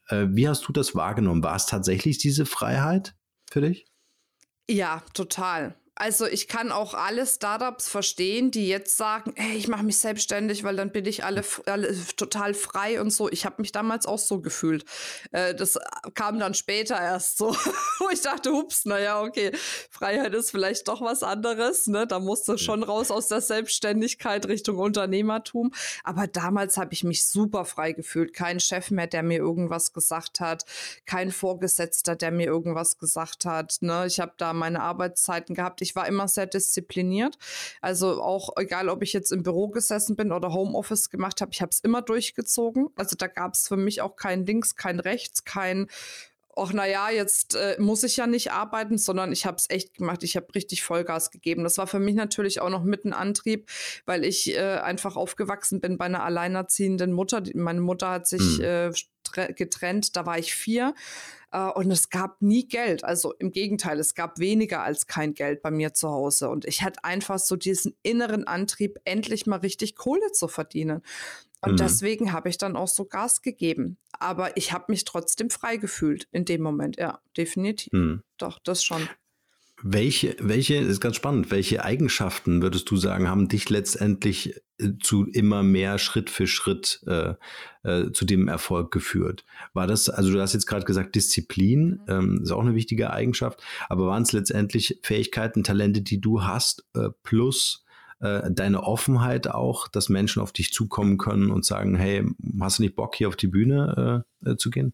Äh, 0.07 0.27
wie 0.29 0.47
hast 0.47 0.67
du 0.67 0.73
das 0.73 0.95
wahrgenommen? 0.95 1.43
War 1.43 1.55
es 1.55 1.65
tatsächlich 1.65 2.17
diese 2.17 2.45
Freiheit 2.45 3.15
für 3.51 3.61
dich? 3.61 3.85
Ja, 4.69 5.03
total. 5.13 5.75
Also 5.95 6.25
ich 6.25 6.47
kann 6.47 6.71
auch 6.71 6.95
alle 6.95 7.27
Startups 7.27 7.87
verstehen, 7.87 8.49
die 8.49 8.67
jetzt 8.67 8.97
sagen, 8.97 9.33
hey, 9.35 9.55
ich 9.55 9.67
mache 9.67 9.83
mich 9.83 9.97
selbstständig, 9.97 10.63
weil 10.63 10.75
dann 10.75 10.91
bin 10.91 11.05
ich 11.05 11.23
alle, 11.23 11.43
alle 11.67 11.95
total 12.17 12.55
frei 12.55 12.99
und 12.99 13.11
so. 13.11 13.29
Ich 13.29 13.45
habe 13.45 13.61
mich 13.61 13.71
damals 13.71 14.07
auch 14.07 14.17
so 14.17 14.41
gefühlt. 14.41 14.85
Äh, 15.31 15.53
das 15.53 15.77
kam 16.15 16.39
dann 16.39 16.55
später 16.55 16.99
erst 16.99 17.37
so, 17.37 17.55
wo 17.99 18.09
ich 18.09 18.21
dachte, 18.21 18.51
hups, 18.51 18.85
naja, 18.85 19.21
okay, 19.21 19.51
Freiheit 19.91 20.33
ist 20.33 20.49
vielleicht 20.49 20.87
doch 20.87 21.01
was 21.01 21.21
anderes. 21.21 21.85
Ne? 21.85 22.07
Da 22.07 22.19
musste 22.19 22.57
schon 22.57 22.81
raus 22.81 23.11
aus 23.11 23.27
der 23.27 23.41
Selbstständigkeit 23.41 24.47
Richtung 24.47 24.79
Unternehmertum. 24.79 25.71
Aber 26.03 26.25
damals 26.25 26.77
habe 26.77 26.93
ich 26.93 27.03
mich 27.03 27.27
super 27.27 27.65
frei 27.65 27.91
gefühlt. 27.91 28.33
Kein 28.33 28.59
Chef 28.59 28.89
mehr, 28.89 29.07
der 29.07 29.21
mir 29.21 29.37
irgendwas 29.37 29.93
gesagt 29.93 30.39
hat, 30.39 30.65
kein 31.05 31.31
Vorgesetzter, 31.31 32.15
der 32.15 32.31
mir 32.31 32.47
irgendwas 32.47 32.97
gesagt 32.97 33.45
hat. 33.45 33.77
Ne? 33.81 34.07
Ich 34.07 34.19
habe 34.19 34.33
da 34.37 34.53
meine 34.53 34.81
Arbeitszeiten 34.81 35.53
gehabt 35.53 35.82
ich 35.83 35.95
war 35.95 36.07
immer 36.07 36.27
sehr 36.27 36.47
diszipliniert. 36.47 37.37
Also 37.81 38.21
auch 38.21 38.49
egal, 38.57 38.89
ob 38.89 39.03
ich 39.03 39.13
jetzt 39.13 39.31
im 39.31 39.43
Büro 39.43 39.67
gesessen 39.67 40.15
bin 40.15 40.31
oder 40.31 40.53
Homeoffice 40.53 41.09
gemacht 41.09 41.41
habe, 41.41 41.51
ich 41.53 41.61
habe 41.61 41.69
es 41.71 41.79
immer 41.81 42.01
durchgezogen. 42.01 42.89
Also 42.95 43.15
da 43.15 43.27
gab 43.27 43.53
es 43.53 43.67
für 43.67 43.77
mich 43.77 44.01
auch 44.01 44.15
kein 44.15 44.45
Links, 44.45 44.75
kein 44.75 44.99
Rechts, 44.99 45.43
kein 45.43 45.87
ach 46.55 46.73
naja, 46.73 47.09
jetzt 47.09 47.55
äh, 47.55 47.75
muss 47.79 48.03
ich 48.03 48.17
ja 48.17 48.27
nicht 48.27 48.51
arbeiten, 48.51 48.97
sondern 48.97 49.31
ich 49.31 49.45
habe 49.45 49.57
es 49.57 49.69
echt 49.69 49.95
gemacht. 49.95 50.23
Ich 50.23 50.35
habe 50.35 50.53
richtig 50.53 50.83
Vollgas 50.83 51.31
gegeben. 51.31 51.63
Das 51.63 51.77
war 51.77 51.87
für 51.87 51.99
mich 51.99 52.15
natürlich 52.15 52.61
auch 52.61 52.69
noch 52.69 52.83
mit 52.83 53.05
ein 53.05 53.13
Antrieb, 53.13 53.69
weil 54.05 54.23
ich 54.23 54.55
äh, 54.55 54.59
einfach 54.59 55.15
aufgewachsen 55.15 55.81
bin 55.81 55.97
bei 55.97 56.05
einer 56.05 56.23
alleinerziehenden 56.23 57.11
Mutter. 57.11 57.43
Meine 57.53 57.81
Mutter 57.81 58.09
hat 58.09 58.27
sich 58.27 58.59
mhm. 58.59 58.63
äh, 58.63 58.91
getrennt, 59.53 60.15
da 60.15 60.25
war 60.25 60.37
ich 60.37 60.53
vier. 60.53 60.93
Äh, 61.53 61.69
und 61.69 61.89
es 61.91 62.09
gab 62.09 62.41
nie 62.41 62.67
Geld. 62.67 63.03
Also 63.05 63.33
im 63.33 63.51
Gegenteil, 63.51 63.99
es 63.99 64.15
gab 64.15 64.39
weniger 64.39 64.83
als 64.83 65.07
kein 65.07 65.33
Geld 65.33 65.61
bei 65.61 65.71
mir 65.71 65.93
zu 65.93 66.09
Hause. 66.09 66.49
Und 66.49 66.65
ich 66.65 66.81
hatte 66.81 67.03
einfach 67.03 67.39
so 67.39 67.55
diesen 67.55 67.95
inneren 68.01 68.45
Antrieb, 68.45 68.99
endlich 69.05 69.45
mal 69.45 69.59
richtig 69.59 69.95
Kohle 69.95 70.31
zu 70.33 70.47
verdienen. 70.47 71.03
Und 71.61 71.73
mhm. 71.73 71.77
deswegen 71.77 72.33
habe 72.33 72.49
ich 72.49 72.57
dann 72.57 72.75
auch 72.75 72.87
so 72.89 73.05
Gas 73.05 73.41
gegeben. 73.41 73.97
Aber 74.11 74.57
ich 74.57 74.73
habe 74.73 74.85
mich 74.89 75.05
trotzdem 75.05 75.49
frei 75.49 75.77
gefühlt 75.77 76.27
in 76.31 76.43
dem 76.43 76.61
Moment. 76.61 76.97
Ja, 76.97 77.21
definitiv. 77.37 77.93
Mhm. 77.93 78.23
Doch, 78.37 78.59
das 78.63 78.83
schon. 78.83 79.07
Welche, 79.81 80.35
welche, 80.39 80.75
ist 80.75 81.01
ganz 81.01 81.17
spannend, 81.17 81.51
welche 81.51 81.83
Eigenschaften 81.83 82.61
würdest 82.61 82.89
du 82.89 82.95
sagen, 82.95 83.27
haben 83.27 83.49
dich 83.49 83.69
letztendlich 83.69 84.61
zu 84.99 85.25
immer 85.25 85.63
mehr 85.63 85.97
Schritt 85.97 86.29
für 86.29 86.47
Schritt 86.47 87.01
äh, 87.07 87.33
äh, 87.83 88.11
zu 88.11 88.25
dem 88.25 88.47
Erfolg 88.47 88.91
geführt? 88.91 89.45
War 89.73 89.87
das, 89.87 90.09
also 90.09 90.31
du 90.31 90.41
hast 90.41 90.53
jetzt 90.53 90.67
gerade 90.67 90.85
gesagt, 90.85 91.15
Disziplin 91.15 92.01
mhm. 92.07 92.13
ähm, 92.13 92.39
ist 92.43 92.51
auch 92.51 92.61
eine 92.61 92.75
wichtige 92.75 93.11
Eigenschaft, 93.11 93.61
aber 93.89 94.07
waren 94.07 94.23
es 94.23 94.31
letztendlich 94.31 94.99
Fähigkeiten, 95.03 95.63
Talente, 95.63 96.01
die 96.01 96.21
du 96.21 96.43
hast, 96.43 96.85
äh, 96.95 97.09
plus 97.23 97.83
äh, 98.23 98.49
deine 98.51 98.83
Offenheit 98.83 99.49
auch, 99.49 99.89
dass 99.89 100.07
Menschen 100.07 100.41
auf 100.41 100.53
dich 100.53 100.71
zukommen 100.71 101.17
können 101.17 101.51
und 101.51 101.65
sagen, 101.65 101.93
hey, 101.95 102.23
hast 102.61 102.79
du 102.79 102.83
nicht 102.83 102.95
Bock, 102.95 103.15
hier 103.15 103.27
auf 103.27 103.35
die 103.35 103.47
Bühne 103.47 104.23
äh, 104.45 104.51
äh 104.51 104.55
zu 104.55 104.69
gehen? 104.69 104.93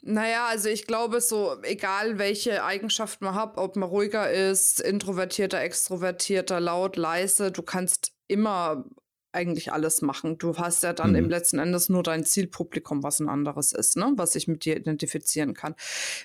Naja, 0.00 0.46
also 0.48 0.70
ich 0.70 0.86
glaube, 0.86 1.20
so 1.20 1.56
egal 1.62 2.18
welche 2.18 2.64
Eigenschaften 2.64 3.26
man 3.26 3.34
hat, 3.34 3.58
ob 3.58 3.76
man 3.76 3.90
ruhiger 3.90 4.30
ist, 4.30 4.80
introvertierter, 4.80 5.60
extrovertierter, 5.60 6.58
laut, 6.58 6.96
leise, 6.96 7.52
du 7.52 7.60
kannst 7.60 8.12
immer 8.28 8.86
eigentlich 9.32 9.72
alles 9.72 10.02
machen. 10.02 10.38
Du 10.38 10.56
hast 10.56 10.82
ja 10.82 10.92
dann 10.92 11.10
mhm. 11.10 11.16
im 11.16 11.30
letzten 11.30 11.58
Endes 11.58 11.88
nur 11.88 12.02
dein 12.02 12.24
Zielpublikum, 12.24 13.02
was 13.02 13.20
ein 13.20 13.28
anderes 13.28 13.72
ist, 13.72 13.96
ne? 13.96 14.12
was 14.16 14.34
ich 14.34 14.48
mit 14.48 14.64
dir 14.64 14.76
identifizieren 14.76 15.54
kann. 15.54 15.74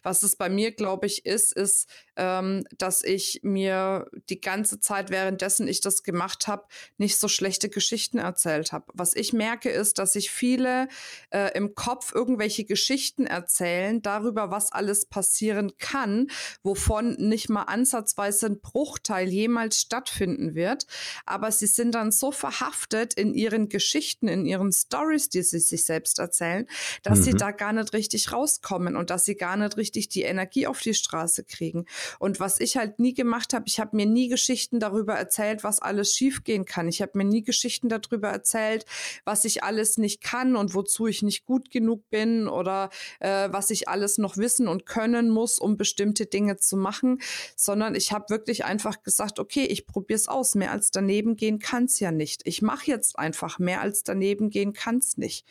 Was 0.02 0.24
es 0.24 0.36
bei 0.36 0.50
mir, 0.50 0.72
glaube 0.72 1.06
ich, 1.06 1.26
ist, 1.26 1.54
ist, 1.54 1.88
ähm, 2.16 2.66
dass 2.78 3.04
ich 3.04 3.42
mir 3.44 4.08
die 4.30 4.42
ganze 4.42 4.80
Zeit, 4.80 5.12
währenddessen 5.12 5.68
ich 5.68 5.82
das 5.82 6.04
gemacht 6.04 6.48
habe, 6.48 6.66
nicht 6.98 7.18
so 7.18 7.28
schlechte 7.28 7.70
Geschichten 7.70 8.18
erzählt 8.18 8.72
habe. 8.72 8.86
Was 8.94 9.16
ich 9.16 9.34
merke, 9.34 9.70
ist, 9.70 10.00
dass 10.00 10.14
sich 10.14 10.32
viele 10.32 10.88
äh, 11.30 11.56
im 11.56 11.76
Kopf 11.76 12.14
irgendwelche 12.14 12.66
Geschichten 12.66 13.28
erzählen 13.28 14.02
darüber, 14.02 14.50
was 14.50 14.72
alles 14.72 15.06
passieren 15.06 15.78
kann, 15.78 16.28
wovon 16.64 17.16
nicht 17.20 17.50
mal 17.50 17.64
ansatzweise 17.64 18.48
ein 18.48 18.62
Bruchteil 18.62 19.28
jemals 19.28 19.80
stattfinden 19.80 20.56
wird. 20.56 20.88
Aber 21.26 21.52
sie 21.52 21.68
sind 21.68 21.94
dann 21.94 22.12
so 22.12 22.32
verhaftet, 22.32 22.95
verhaftet 22.96 23.14
in 23.16 23.34
ihren 23.34 23.70
Geschichten, 23.70 24.28
in 24.28 24.46
ihren 24.46 24.72
Stories, 24.72 25.30
die 25.30 25.44
sie 25.44 25.60
sich 25.60 25.86
selbst 25.86 26.20
erzählen, 26.20 26.68
dass 27.04 27.20
mhm. 27.20 27.24
sie 27.24 27.34
da 27.34 27.52
gar 27.52 27.74
nicht 27.74 27.94
richtig 27.94 28.32
rauskommen 28.32 28.96
und 28.96 29.10
dass 29.10 29.26
sie 29.26 29.36
gar 29.36 29.58
nicht 29.58 29.78
richtig 29.78 30.10
die 30.10 30.24
Energie 30.24 30.68
auf 30.68 30.82
die 30.82 30.94
Straße 30.94 31.44
kriegen. 31.44 31.86
Und 32.20 32.40
was 32.40 32.60
ich 32.60 32.78
halt 32.78 33.00
nie 33.00 33.14
gemacht 33.14 33.54
habe, 33.54 33.66
ich 33.68 33.80
habe 33.80 33.96
mir 33.96 34.06
nie 34.06 34.30
Geschichten 34.30 34.80
darüber 34.80 35.14
erzählt, 35.14 35.64
was 35.64 35.80
alles 35.82 36.14
schiefgehen 36.14 36.66
kann. 36.66 36.88
Ich 36.88 37.02
habe 37.02 37.12
mir 37.16 37.26
nie 37.26 37.44
Geschichten 37.44 37.90
darüber 37.90 38.30
erzählt, 38.30 38.86
was 39.24 39.46
ich 39.46 39.64
alles 39.64 39.98
nicht 39.98 40.22
kann 40.22 40.56
und 40.56 40.74
wozu 40.74 41.08
ich 41.08 41.22
nicht 41.22 41.46
gut 41.46 41.72
genug 41.72 42.10
bin 42.10 42.48
oder 42.48 42.90
äh, 43.20 43.50
was 43.52 43.70
ich 43.70 43.88
alles 43.88 44.18
noch 44.18 44.38
wissen 44.38 44.68
und 44.68 44.86
können 44.86 45.30
muss, 45.30 45.60
um 45.60 45.78
bestimmte 45.78 46.26
Dinge 46.26 46.58
zu 46.58 46.78
machen, 46.78 47.20
sondern 47.56 47.96
ich 47.96 48.12
habe 48.12 48.30
wirklich 48.30 48.66
einfach 48.66 49.04
gesagt, 49.04 49.40
okay, 49.40 49.66
ich 49.66 49.88
probiere 49.88 50.18
es 50.18 50.28
aus. 50.28 50.56
Mehr 50.56 50.72
als 50.72 50.92
daneben 50.92 51.36
gehen 51.36 51.60
kann 51.60 51.86
es 51.86 52.00
ja 52.00 52.12
nicht. 52.12 52.42
Ich 52.46 52.62
mache 52.62 52.85
jetzt 52.88 53.18
einfach 53.20 53.60
mehr 53.60 53.82
als 53.82 54.04
daneben 54.04 54.50
gehen 54.50 54.74
kann 54.74 54.98
es 54.98 55.18
nicht. 55.18 55.46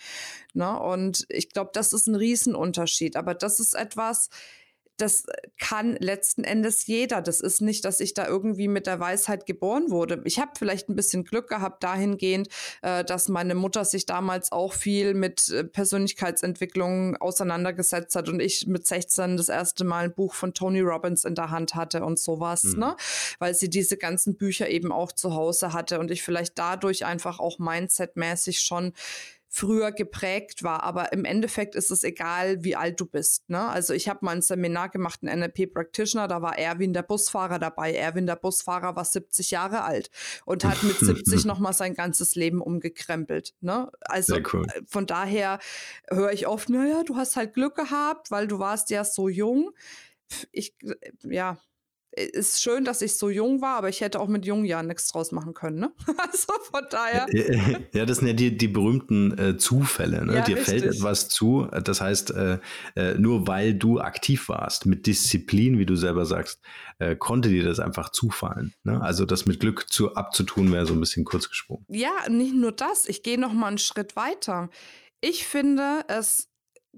Ne? 0.52 0.78
Und 0.78 1.26
ich 1.28 1.50
glaube, 1.50 1.70
das 1.72 1.92
ist 1.92 2.06
ein 2.06 2.14
Riesenunterschied. 2.14 3.16
Aber 3.16 3.34
das 3.34 3.60
ist 3.60 3.74
etwas, 3.74 4.30
das 4.96 5.24
kann 5.58 5.96
letzten 5.96 6.44
Endes 6.44 6.86
jeder. 6.86 7.20
Das 7.20 7.40
ist 7.40 7.60
nicht, 7.60 7.84
dass 7.84 8.00
ich 8.00 8.14
da 8.14 8.26
irgendwie 8.28 8.68
mit 8.68 8.86
der 8.86 9.00
Weisheit 9.00 9.46
geboren 9.46 9.90
wurde. 9.90 10.22
Ich 10.24 10.38
habe 10.38 10.52
vielleicht 10.56 10.88
ein 10.88 10.94
bisschen 10.94 11.24
Glück 11.24 11.48
gehabt 11.48 11.82
dahingehend, 11.82 12.48
äh, 12.82 13.04
dass 13.04 13.28
meine 13.28 13.54
Mutter 13.54 13.84
sich 13.84 14.06
damals 14.06 14.52
auch 14.52 14.72
viel 14.72 15.14
mit 15.14 15.48
äh, 15.48 15.64
Persönlichkeitsentwicklung 15.64 17.16
auseinandergesetzt 17.16 18.14
hat 18.14 18.28
und 18.28 18.40
ich 18.40 18.66
mit 18.66 18.86
16 18.86 19.36
das 19.36 19.48
erste 19.48 19.84
Mal 19.84 20.04
ein 20.04 20.14
Buch 20.14 20.34
von 20.34 20.54
Tony 20.54 20.80
Robbins 20.80 21.24
in 21.24 21.34
der 21.34 21.50
Hand 21.50 21.74
hatte 21.74 22.04
und 22.04 22.18
sowas, 22.18 22.62
mhm. 22.64 22.78
ne? 22.78 22.96
Weil 23.38 23.54
sie 23.54 23.68
diese 23.68 23.96
ganzen 23.96 24.36
Bücher 24.36 24.68
eben 24.68 24.92
auch 24.92 25.12
zu 25.12 25.34
Hause 25.34 25.72
hatte 25.72 25.98
und 25.98 26.10
ich 26.10 26.22
vielleicht 26.22 26.58
dadurch 26.58 27.04
einfach 27.04 27.40
auch 27.40 27.58
mindsetmäßig 27.58 28.60
schon 28.60 28.92
früher 29.56 29.92
geprägt 29.92 30.64
war. 30.64 30.82
Aber 30.82 31.12
im 31.12 31.24
Endeffekt 31.24 31.76
ist 31.76 31.92
es 31.92 32.02
egal, 32.02 32.64
wie 32.64 32.74
alt 32.74 32.98
du 32.98 33.06
bist. 33.06 33.48
Ne? 33.48 33.60
Also 33.60 33.94
ich 33.94 34.08
habe 34.08 34.24
mal 34.24 34.32
ein 34.32 34.42
Seminar 34.42 34.88
gemacht, 34.88 35.22
ein 35.22 35.38
NLP 35.38 35.72
Practitioner, 35.72 36.26
da 36.26 36.42
war 36.42 36.58
Erwin 36.58 36.92
der 36.92 37.04
Busfahrer 37.04 37.60
dabei. 37.60 37.94
Erwin 37.94 38.26
der 38.26 38.34
Busfahrer 38.34 38.96
war 38.96 39.04
70 39.04 39.52
Jahre 39.52 39.84
alt 39.84 40.10
und 40.44 40.64
hat 40.64 40.82
mit 40.82 40.98
70 40.98 41.44
nochmal 41.44 41.72
sein 41.72 41.94
ganzes 41.94 42.34
Leben 42.34 42.60
umgekrempelt. 42.60 43.54
Ne? 43.60 43.92
Also 44.00 44.38
cool. 44.52 44.66
Äh, 44.74 44.80
von 44.88 45.06
daher 45.06 45.60
höre 46.10 46.32
ich 46.32 46.48
oft, 46.48 46.68
naja, 46.68 47.04
du 47.04 47.14
hast 47.14 47.36
halt 47.36 47.54
Glück 47.54 47.76
gehabt, 47.76 48.32
weil 48.32 48.48
du 48.48 48.58
warst 48.58 48.90
ja 48.90 49.04
so 49.04 49.28
jung. 49.28 49.70
Ich, 50.50 50.74
äh, 50.82 50.96
ja, 51.22 51.58
ist 52.16 52.62
schön, 52.62 52.84
dass 52.84 53.02
ich 53.02 53.16
so 53.16 53.28
jung 53.28 53.60
war, 53.60 53.76
aber 53.76 53.88
ich 53.88 54.00
hätte 54.00 54.20
auch 54.20 54.28
mit 54.28 54.46
jungen 54.46 54.64
Jahren 54.64 54.86
nichts 54.86 55.08
draus 55.08 55.32
machen 55.32 55.54
können. 55.54 55.78
Ne? 55.80 55.92
Also 56.16 56.52
von 56.70 56.84
daher. 56.90 57.26
Ja, 57.92 58.06
das 58.06 58.18
sind 58.18 58.28
ja 58.28 58.32
die, 58.32 58.56
die 58.56 58.68
berühmten 58.68 59.36
äh, 59.38 59.56
Zufälle. 59.56 60.24
Ne? 60.24 60.34
Ja, 60.34 60.40
Dir 60.42 60.56
richtig. 60.56 60.80
fällt 60.80 60.94
etwas 60.94 61.28
zu. 61.28 61.68
Das 61.84 62.00
heißt, 62.00 62.30
äh, 62.30 62.58
äh, 62.96 63.14
nur 63.14 63.46
weil 63.46 63.74
du 63.74 64.00
aktiv 64.00 64.48
warst, 64.48 64.86
mit 64.86 65.06
Disziplin, 65.06 65.78
wie 65.78 65.86
du 65.86 65.96
selber 65.96 66.24
sagst, 66.24 66.60
äh, 66.98 67.16
konnte 67.16 67.48
dir 67.48 67.64
das 67.64 67.80
einfach 67.80 68.10
zufallen. 68.10 68.74
Ne? 68.84 69.00
Also 69.00 69.24
das 69.24 69.46
mit 69.46 69.60
Glück 69.60 69.92
zu, 69.92 70.14
abzutun, 70.14 70.72
wäre 70.72 70.86
so 70.86 70.94
ein 70.94 71.00
bisschen 71.00 71.24
kurz 71.24 71.48
gesprungen. 71.48 71.84
Ja, 71.88 72.28
nicht 72.28 72.54
nur 72.54 72.72
das. 72.72 73.08
Ich 73.08 73.22
gehe 73.22 73.38
noch 73.38 73.52
mal 73.52 73.68
einen 73.68 73.78
Schritt 73.78 74.16
weiter 74.16 74.70
Ich 75.20 75.46
finde 75.46 76.04
es 76.08 76.48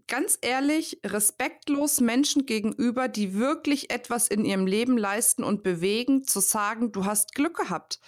ganz 0.06 0.38
ehrlich 0.40 1.00
respektlos 1.04 2.00
Menschen 2.00 2.46
gegenüber, 2.46 3.08
die 3.08 3.34
wirklich 3.34 3.90
etwas 3.90 4.28
in 4.28 4.44
ihrem 4.44 4.66
Leben 4.66 4.96
leisten 4.96 5.44
und 5.44 5.62
bewegen, 5.62 6.24
zu 6.24 6.40
sagen, 6.40 6.92
du 6.92 7.04
hast 7.04 7.34
Glück 7.34 7.56
gehabt. 7.56 8.00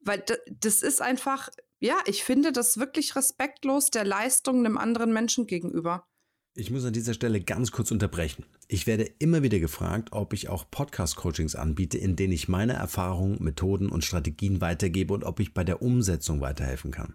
Weil 0.00 0.24
das 0.50 0.82
ist 0.82 1.02
einfach, 1.02 1.50
ja, 1.78 1.96
ich 2.06 2.24
finde 2.24 2.52
das 2.52 2.78
wirklich 2.78 3.16
respektlos 3.16 3.90
der 3.90 4.04
Leistung 4.04 4.58
einem 4.60 4.78
anderen 4.78 5.12
Menschen 5.12 5.46
gegenüber. 5.46 6.06
Ich 6.54 6.70
muss 6.70 6.84
an 6.84 6.92
dieser 6.92 7.14
Stelle 7.14 7.40
ganz 7.40 7.70
kurz 7.70 7.92
unterbrechen. 7.92 8.44
Ich 8.66 8.86
werde 8.86 9.04
immer 9.04 9.42
wieder 9.42 9.60
gefragt, 9.60 10.08
ob 10.10 10.32
ich 10.32 10.48
auch 10.48 10.68
Podcast-Coachings 10.68 11.54
anbiete, 11.54 11.96
in 11.96 12.16
denen 12.16 12.32
ich 12.32 12.48
meine 12.48 12.72
Erfahrungen, 12.72 13.42
Methoden 13.42 13.88
und 13.88 14.04
Strategien 14.04 14.60
weitergebe 14.60 15.14
und 15.14 15.22
ob 15.22 15.38
ich 15.38 15.54
bei 15.54 15.62
der 15.62 15.80
Umsetzung 15.80 16.40
weiterhelfen 16.40 16.90
kann. 16.90 17.14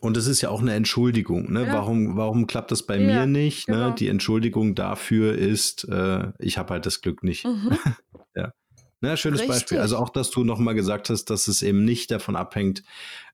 Und 0.00 0.16
es 0.16 0.28
ist 0.28 0.40
ja 0.42 0.50
auch 0.50 0.60
eine 0.60 0.74
Entschuldigung. 0.74 1.52
Ne? 1.52 1.66
Ja. 1.66 1.72
Warum, 1.72 2.16
warum 2.16 2.46
klappt 2.46 2.70
das 2.70 2.84
bei 2.84 2.96
ja, 2.96 3.06
mir 3.06 3.26
nicht? 3.26 3.68
Ne? 3.68 3.74
Genau. 3.74 3.88
Ne? 3.88 3.94
Die 3.96 4.08
Entschuldigung 4.08 4.74
dafür 4.74 5.36
ist, 5.36 5.84
äh, 5.88 6.30
ich 6.38 6.56
habe 6.56 6.74
halt 6.74 6.86
das 6.86 7.00
Glück 7.00 7.24
nicht. 7.24 7.44
Mhm. 7.44 7.76
ja. 8.36 8.52
Na, 9.00 9.16
schönes 9.16 9.40
Richtig. 9.40 9.54
Beispiel. 9.54 9.78
Also 9.78 9.96
auch, 9.96 10.08
dass 10.08 10.30
du 10.30 10.42
nochmal 10.42 10.74
gesagt 10.74 11.08
hast, 11.08 11.26
dass 11.26 11.46
es 11.46 11.62
eben 11.62 11.84
nicht 11.84 12.10
davon 12.10 12.34
abhängt, 12.34 12.82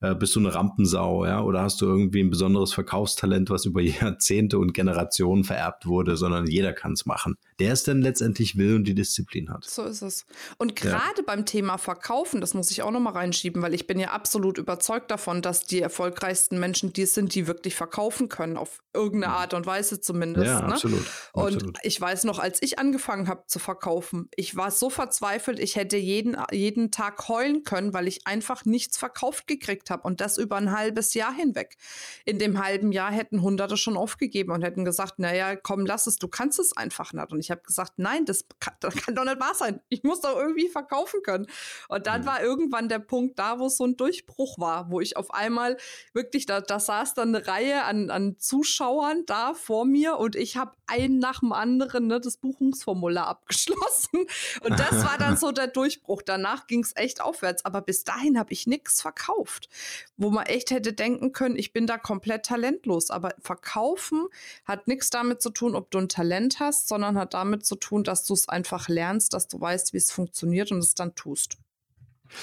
äh, 0.02 0.14
bist 0.14 0.36
du 0.36 0.40
eine 0.40 0.54
Rampensau, 0.54 1.24
ja, 1.24 1.40
oder 1.40 1.62
hast 1.62 1.80
du 1.80 1.86
irgendwie 1.86 2.22
ein 2.22 2.28
besonderes 2.28 2.74
Verkaufstalent, 2.74 3.48
was 3.48 3.64
über 3.64 3.80
Jahrzehnte 3.82 4.58
und 4.58 4.74
Generationen 4.74 5.44
vererbt 5.44 5.86
wurde, 5.86 6.16
sondern 6.16 6.46
jeder 6.46 6.74
kann 6.74 6.92
es 6.92 7.06
machen. 7.06 7.36
Der 7.58 7.72
es 7.72 7.84
dann 7.84 8.02
letztendlich 8.02 8.56
will 8.58 8.74
und 8.74 8.84
die 8.84 8.94
Disziplin 8.94 9.50
hat. 9.50 9.64
So 9.64 9.84
ist 9.84 10.02
es. 10.02 10.26
Und 10.58 10.76
gerade 10.76 11.18
ja. 11.18 11.24
beim 11.24 11.46
Thema 11.46 11.78
Verkaufen, 11.78 12.40
das 12.40 12.52
muss 12.52 12.70
ich 12.70 12.82
auch 12.82 12.90
nochmal 12.90 13.14
reinschieben, 13.14 13.62
weil 13.62 13.72
ich 13.72 13.86
bin 13.86 13.98
ja 13.98 14.10
absolut 14.10 14.58
überzeugt 14.58 15.10
davon, 15.10 15.40
dass 15.40 15.64
die 15.64 15.80
erfolgreichsten 15.80 16.60
Menschen 16.60 16.92
die 16.92 17.06
sind, 17.06 17.34
die 17.34 17.46
wirklich 17.46 17.74
verkaufen 17.74 18.28
können, 18.28 18.56
auf 18.58 18.82
irgendeine 18.92 19.32
mhm. 19.32 19.38
Art 19.38 19.54
und 19.54 19.66
Weise 19.66 20.00
zumindest. 20.00 20.46
Ja, 20.46 20.60
ne? 20.60 20.74
absolut. 20.74 21.06
Und 21.32 21.54
absolut. 21.54 21.78
ich 21.82 22.00
weiß 22.00 22.24
noch, 22.24 22.38
als 22.38 22.60
ich 22.62 22.78
angefangen 22.78 23.28
habe 23.28 23.44
zu 23.46 23.58
verkaufen, 23.58 24.28
ich 24.36 24.56
war 24.56 24.70
so 24.70 24.90
verzweifelt, 24.90 25.53
verzweifelt. 25.54 25.58
Ich 25.60 25.76
hätte 25.76 25.96
jeden, 25.96 26.36
jeden 26.52 26.90
Tag 26.90 27.28
heulen 27.28 27.64
können, 27.64 27.92
weil 27.92 28.08
ich 28.08 28.26
einfach 28.26 28.64
nichts 28.64 28.98
verkauft 28.98 29.46
gekriegt 29.46 29.90
habe 29.90 30.02
und 30.02 30.20
das 30.20 30.38
über 30.38 30.56
ein 30.56 30.72
halbes 30.76 31.14
Jahr 31.14 31.32
hinweg. 31.32 31.76
In 32.24 32.38
dem 32.38 32.62
halben 32.62 32.92
Jahr 32.92 33.12
hätten 33.12 33.42
Hunderte 33.42 33.76
schon 33.76 33.96
aufgegeben 33.96 34.52
und 34.52 34.62
hätten 34.62 34.84
gesagt, 34.84 35.18
naja, 35.18 35.56
komm, 35.56 35.86
lass 35.86 36.06
es, 36.06 36.16
du 36.16 36.28
kannst 36.28 36.58
es 36.58 36.76
einfach 36.76 37.12
nicht. 37.12 37.32
Und 37.32 37.40
ich 37.40 37.50
habe 37.50 37.62
gesagt, 37.62 37.92
nein, 37.96 38.24
das 38.24 38.46
kann, 38.60 38.74
das 38.80 38.94
kann, 38.94 39.14
doch 39.14 39.24
nicht 39.24 39.40
wahr 39.40 39.54
sein. 39.54 39.80
Ich 39.88 40.02
muss 40.02 40.20
doch 40.20 40.36
irgendwie 40.36 40.68
verkaufen 40.68 41.20
können. 41.22 41.46
Und 41.88 42.06
dann 42.06 42.22
mhm. 42.22 42.26
war 42.26 42.42
irgendwann 42.42 42.88
der 42.88 42.98
Punkt 42.98 43.38
da, 43.38 43.58
wo 43.58 43.68
so 43.68 43.84
ein 43.84 43.96
Durchbruch 43.96 44.58
war, 44.58 44.90
wo 44.90 45.00
ich 45.00 45.16
auf 45.16 45.32
einmal 45.32 45.76
wirklich, 46.12 46.46
da, 46.46 46.60
da 46.60 46.80
saß 46.80 47.14
dann 47.14 47.34
eine 47.34 47.46
Reihe 47.46 47.84
an, 47.84 48.10
an 48.10 48.36
Zuschauern 48.38 49.24
da 49.26 49.54
vor 49.54 49.84
mir 49.84 50.18
und 50.18 50.36
ich 50.36 50.56
habe 50.56 50.72
einen 50.86 51.18
nach 51.18 51.40
dem 51.40 51.52
anderen 51.52 52.06
ne, 52.06 52.20
das 52.20 52.36
Buchungsformular 52.36 53.26
abgeschlossen. 53.34 54.26
Und 54.62 54.78
das 54.78 55.04
war 55.04 55.18
dann 55.18 55.36
so 55.36 55.43
so 55.44 55.52
der 55.52 55.66
Durchbruch. 55.66 56.22
Danach 56.22 56.66
ging 56.66 56.82
es 56.82 56.96
echt 56.96 57.20
aufwärts. 57.20 57.64
Aber 57.64 57.80
bis 57.80 58.04
dahin 58.04 58.38
habe 58.38 58.52
ich 58.52 58.66
nichts 58.66 59.00
verkauft, 59.02 59.68
wo 60.16 60.30
man 60.30 60.46
echt 60.46 60.70
hätte 60.70 60.92
denken 60.92 61.32
können, 61.32 61.56
ich 61.56 61.72
bin 61.72 61.86
da 61.86 61.98
komplett 61.98 62.46
talentlos. 62.46 63.10
Aber 63.10 63.34
verkaufen 63.40 64.26
hat 64.64 64.88
nichts 64.88 65.10
damit 65.10 65.42
zu 65.42 65.50
tun, 65.50 65.74
ob 65.74 65.90
du 65.90 65.98
ein 65.98 66.08
Talent 66.08 66.60
hast, 66.60 66.88
sondern 66.88 67.18
hat 67.18 67.34
damit 67.34 67.66
zu 67.66 67.76
tun, 67.76 68.04
dass 68.04 68.24
du 68.24 68.34
es 68.34 68.48
einfach 68.48 68.88
lernst, 68.88 69.34
dass 69.34 69.48
du 69.48 69.60
weißt, 69.60 69.92
wie 69.92 69.98
es 69.98 70.10
funktioniert 70.10 70.72
und 70.72 70.78
es 70.78 70.94
dann 70.94 71.14
tust. 71.14 71.58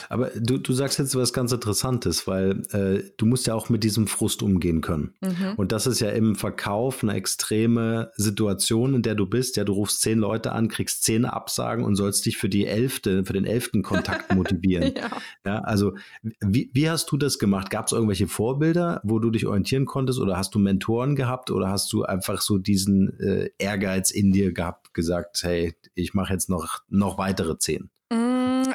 Aber 0.10 0.32
du, 0.36 0.58
du 0.58 0.74
sagst 0.74 1.00
jetzt 1.00 1.16
was 1.16 1.34
ganz 1.34 1.52
Interessantes, 1.52 2.28
weil 2.28 2.62
äh, 2.72 3.04
du 3.18 3.26
musst 3.26 3.48
ja 3.48 3.54
auch 3.54 3.70
mit 3.70 3.84
diesem 3.84 4.08
Frust 4.08 4.44
umgehen 4.44 4.82
können. 4.82 5.14
Mhm. 5.22 5.54
Und 5.58 5.72
das 5.72 5.88
ist 5.88 6.00
ja 6.00 6.10
im 6.10 6.36
Verkauf 6.36 7.04
eine 7.04 7.14
extreme 7.14 8.12
Situation, 8.16 8.96
in 8.96 9.02
der 9.02 9.16
du 9.16 9.26
bist. 9.26 9.58
Ja, 9.58 9.64
du 9.64 9.74
rufst 9.74 10.02
zehn 10.02 10.20
Leute 10.20 10.52
an, 10.52 10.68
kriegst 10.68 11.04
zehn 11.04 11.26
Absagen 11.26 11.84
und 11.84 11.96
sollst 11.96 12.26
dich 12.26 12.38
für 12.38 12.50
die 12.50 12.66
elfte, 12.66 13.26
für 13.26 13.34
den 13.34 13.46
elften 13.46 13.84
Kontakt 13.84 14.34
motivieren. 14.36 14.94
ja. 14.96 15.10
ja. 15.46 15.60
also 15.60 15.94
wie, 16.40 16.70
wie 16.74 16.90
hast 16.90 17.12
du 17.12 17.18
das 17.18 17.40
gemacht? 17.40 17.70
Gab 17.70 17.88
es 17.88 17.92
irgendwelche 17.92 18.28
Vorbilder, 18.28 19.02
wo 19.04 19.20
du 19.20 19.30
dich 19.30 19.46
orientieren 19.46 19.86
konntest 19.86 20.20
oder 20.20 20.38
hast 20.38 20.56
du 20.56 20.60
Mentoren 20.60 21.16
gehabt 21.16 21.52
oder 21.52 21.70
hast 21.70 21.92
du 21.94 22.04
einfach 22.04 22.42
so 22.42 22.58
diesen 22.58 23.20
äh, 23.20 23.50
Ehrgeiz 23.58 24.12
in 24.12 24.32
dir 24.32 24.54
gehabt, 24.54 24.94
gesagt, 24.94 25.44
hey, 25.44 25.76
ich 25.96 26.14
mache 26.14 26.34
jetzt 26.34 26.50
noch, 26.50 26.82
noch 26.90 27.18
weitere 27.18 27.58
zehn? 27.58 27.90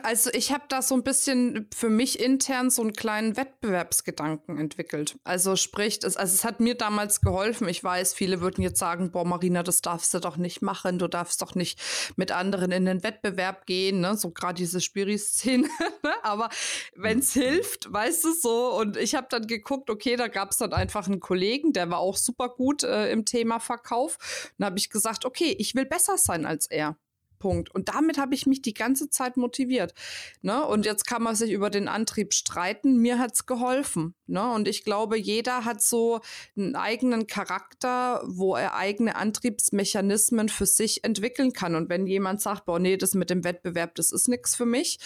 Also 0.06 0.30
ich 0.32 0.52
habe 0.52 0.62
da 0.68 0.82
so 0.82 0.94
ein 0.94 1.02
bisschen 1.02 1.66
für 1.74 1.90
mich 1.90 2.20
intern 2.20 2.70
so 2.70 2.80
einen 2.80 2.92
kleinen 2.92 3.36
Wettbewerbsgedanken 3.36 4.56
entwickelt. 4.56 5.18
Also 5.24 5.56
sprich, 5.56 5.98
es, 6.04 6.16
also 6.16 6.32
es 6.32 6.44
hat 6.44 6.60
mir 6.60 6.76
damals 6.76 7.22
geholfen. 7.22 7.68
Ich 7.68 7.82
weiß, 7.82 8.14
viele 8.14 8.40
würden 8.40 8.62
jetzt 8.62 8.78
sagen, 8.78 9.10
boah, 9.10 9.24
Marina, 9.24 9.64
das 9.64 9.80
darfst 9.82 10.14
du 10.14 10.20
doch 10.20 10.36
nicht 10.36 10.62
machen. 10.62 11.00
Du 11.00 11.08
darfst 11.08 11.42
doch 11.42 11.56
nicht 11.56 11.80
mit 12.14 12.30
anderen 12.30 12.70
in 12.70 12.84
den 12.84 13.02
Wettbewerb 13.02 13.66
gehen. 13.66 13.98
Ne? 13.98 14.16
So 14.16 14.30
gerade 14.30 14.54
diese 14.54 14.80
Spiri-Szene. 14.80 15.68
Ne? 16.02 16.12
Aber 16.22 16.50
wenn 16.94 17.18
es 17.18 17.32
hilft, 17.32 17.92
weißt 17.92 18.24
du 18.24 18.32
so. 18.32 18.78
Und 18.78 18.96
ich 18.96 19.16
habe 19.16 19.26
dann 19.28 19.46
geguckt, 19.48 19.90
okay, 19.90 20.14
da 20.14 20.28
gab 20.28 20.52
es 20.52 20.58
dann 20.58 20.72
einfach 20.72 21.08
einen 21.08 21.18
Kollegen, 21.18 21.72
der 21.72 21.90
war 21.90 21.98
auch 21.98 22.16
super 22.16 22.48
gut 22.48 22.84
äh, 22.84 23.10
im 23.10 23.24
Thema 23.24 23.58
Verkauf. 23.58 24.50
Dann 24.58 24.66
habe 24.66 24.78
ich 24.78 24.90
gesagt, 24.90 25.24
okay, 25.24 25.56
ich 25.58 25.74
will 25.74 25.86
besser 25.86 26.16
sein 26.16 26.46
als 26.46 26.66
er. 26.66 26.96
Punkt. 27.46 27.72
Und 27.72 27.90
damit 27.90 28.18
habe 28.18 28.34
ich 28.34 28.46
mich 28.46 28.60
die 28.60 28.74
ganze 28.74 29.08
Zeit 29.08 29.36
motiviert. 29.36 29.94
Ne? 30.42 30.66
Und 30.66 30.84
jetzt 30.84 31.06
kann 31.06 31.22
man 31.22 31.36
sich 31.36 31.52
über 31.52 31.70
den 31.70 31.86
Antrieb 31.86 32.34
streiten. 32.34 32.96
Mir 32.96 33.20
hat 33.20 33.34
es 33.34 33.46
geholfen. 33.46 34.16
Ne? 34.26 34.50
Und 34.52 34.66
ich 34.66 34.82
glaube, 34.82 35.16
jeder 35.16 35.64
hat 35.64 35.80
so 35.80 36.18
einen 36.56 36.74
eigenen 36.74 37.28
Charakter, 37.28 38.24
wo 38.26 38.56
er 38.56 38.74
eigene 38.74 39.14
Antriebsmechanismen 39.14 40.48
für 40.48 40.66
sich 40.66 41.04
entwickeln 41.04 41.52
kann. 41.52 41.76
Und 41.76 41.88
wenn 41.88 42.08
jemand 42.08 42.40
sagt, 42.40 42.64
boah, 42.64 42.80
nee, 42.80 42.96
das 42.96 43.14
mit 43.14 43.30
dem 43.30 43.44
Wettbewerb, 43.44 43.94
das 43.94 44.10
ist 44.10 44.26
nichts 44.26 44.56
für 44.56 44.66
mich, 44.66 44.98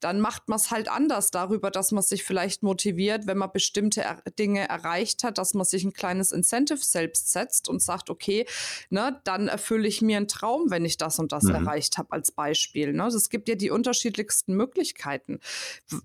dann 0.00 0.20
macht 0.20 0.50
man 0.50 0.56
es 0.56 0.70
halt 0.70 0.90
anders 0.90 1.30
darüber, 1.30 1.70
dass 1.70 1.92
man 1.92 2.02
sich 2.02 2.24
vielleicht 2.24 2.62
motiviert, 2.62 3.26
wenn 3.26 3.38
man 3.38 3.52
bestimmte 3.52 4.02
er 4.02 4.20
Dinge 4.38 4.68
erreicht 4.68 5.24
hat, 5.24 5.38
dass 5.38 5.54
man 5.54 5.64
sich 5.64 5.82
ein 5.82 5.94
kleines 5.94 6.30
Incentive 6.30 6.84
selbst 6.84 7.32
setzt 7.32 7.70
und 7.70 7.80
sagt, 7.80 8.10
okay, 8.10 8.44
ne, 8.90 9.18
dann 9.24 9.48
erfülle 9.48 9.88
ich 9.88 10.02
mir 10.02 10.18
einen 10.18 10.28
Traum, 10.28 10.70
wenn 10.70 10.84
ich 10.84 10.98
das 10.98 11.18
und 11.18 11.32
das 11.32 11.44
mhm. 11.44 11.54
erreiche 11.54 11.85
erreicht 11.86 11.98
habe 11.98 12.12
als 12.12 12.32
Beispiel. 12.32 12.92
Ne? 12.92 13.06
Es 13.06 13.30
gibt 13.30 13.48
ja 13.48 13.54
die 13.54 13.70
unterschiedlichsten 13.70 14.54
Möglichkeiten. 14.54 15.40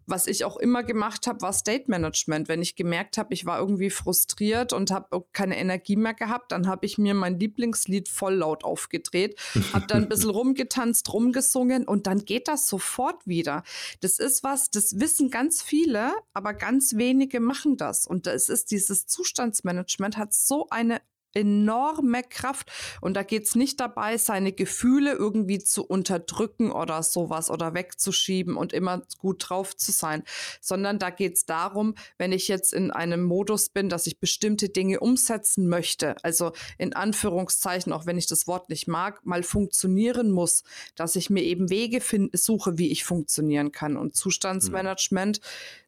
Was 0.06 0.28
ich 0.28 0.46
auch 0.46 0.58
immer 0.58 0.84
gemacht 0.84 1.28
habe, 1.28 1.42
war 1.42 1.54
State 1.54 1.86
Management. 1.88 2.48
Wenn 2.48 2.62
ich 2.62 2.76
gemerkt 2.76 3.18
habe, 3.18 3.34
ich 3.34 3.46
war 3.46 3.60
irgendwie 3.60 3.90
frustriert 3.90 4.74
und 4.74 4.92
habe 4.92 5.26
keine 5.34 5.58
Energie 5.58 5.96
mehr 5.96 6.14
gehabt, 6.14 6.52
dann 6.52 6.68
habe 6.68 6.86
ich 6.86 6.98
mir 6.98 7.14
mein 7.14 7.40
Lieblingslied 7.40 8.10
voll 8.10 8.36
laut 8.36 8.64
aufgedreht, 8.64 9.40
habe 9.74 9.88
dann 9.88 10.04
ein 10.04 10.10
bisschen 10.10 10.30
rumgetanzt, 10.30 11.12
rumgesungen 11.12 11.88
und 11.88 12.08
dann 12.08 12.26
geht 12.26 12.48
das 12.48 12.68
sofort 12.68 13.26
wieder. 13.28 13.64
Das 14.02 14.20
ist 14.20 14.44
was, 14.44 14.70
das 14.70 15.00
wissen 15.00 15.30
ganz 15.30 15.62
viele, 15.62 16.14
aber 16.34 16.54
ganz 16.54 16.96
wenige 16.96 17.40
machen 17.40 17.78
das. 17.78 18.08
Und 18.08 18.28
es 18.28 18.50
ist 18.50 18.72
dieses 18.72 19.08
Zustandsmanagement 19.08 20.18
hat 20.18 20.34
so 20.34 20.68
eine 20.70 21.02
enorme 21.34 22.24
Kraft. 22.24 22.72
Und 23.02 23.16
da 23.16 23.24
geht 23.24 23.46
es 23.46 23.56
nicht 23.56 23.80
dabei, 23.80 24.18
seine 24.18 24.52
Gefühle 24.52 25.14
irgendwie 25.14 25.60
zu 25.60 25.86
unterdrücken 25.86 26.72
oder 26.72 27.04
sowas 27.04 27.50
oder 27.50 27.74
wegzuschieben 27.74 28.56
und 28.56 28.74
immer 28.74 29.02
gut 29.18 29.50
drauf 29.50 29.76
zu 29.76 29.92
sein, 29.92 30.24
sondern 30.60 31.00
da 31.00 31.10
geht 31.10 31.36
es 31.36 31.46
darum, 31.46 31.96
wenn 32.18 32.32
ich 32.32 32.48
jetzt 32.48 32.74
in 32.74 32.92
einem 32.92 33.24
Modus 33.24 33.70
bin, 33.70 33.90
dass 33.90 34.08
ich 34.08 34.20
bestimmte 34.20 34.70
Dinge 34.70 35.00
umsetzen 35.00 35.68
möchte, 35.68 36.16
also 36.24 36.52
in 36.78 36.94
Anführungszeichen, 36.94 37.94
auch 37.94 38.06
wenn 38.06 38.18
ich 38.18 38.28
das 38.28 38.48
Wort 38.48 38.70
nicht 38.70 38.88
mag, 38.88 39.26
mal 39.26 39.44
funktionieren 39.44 40.32
muss, 40.32 40.64
dass 40.96 41.16
ich 41.16 41.30
mir 41.30 41.44
eben 41.44 41.70
Wege 41.70 42.02
find, 42.02 42.38
suche, 42.38 42.78
wie 42.78 42.92
ich 42.92 43.04
funktionieren 43.04 43.72
kann. 43.72 43.98
Und 43.98 44.16
Zustandsmanagement, 44.16 45.42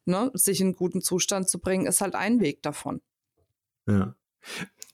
mhm. 0.04 0.12
ne, 0.12 0.30
sich 0.34 0.60
in 0.60 0.74
guten 0.74 1.02
Zustand 1.02 1.48
zu 1.48 1.58
bringen, 1.58 1.86
ist 1.86 2.00
halt 2.00 2.14
ein 2.14 2.40
Weg 2.40 2.62
davon. 2.62 3.00
Ja. 3.86 4.14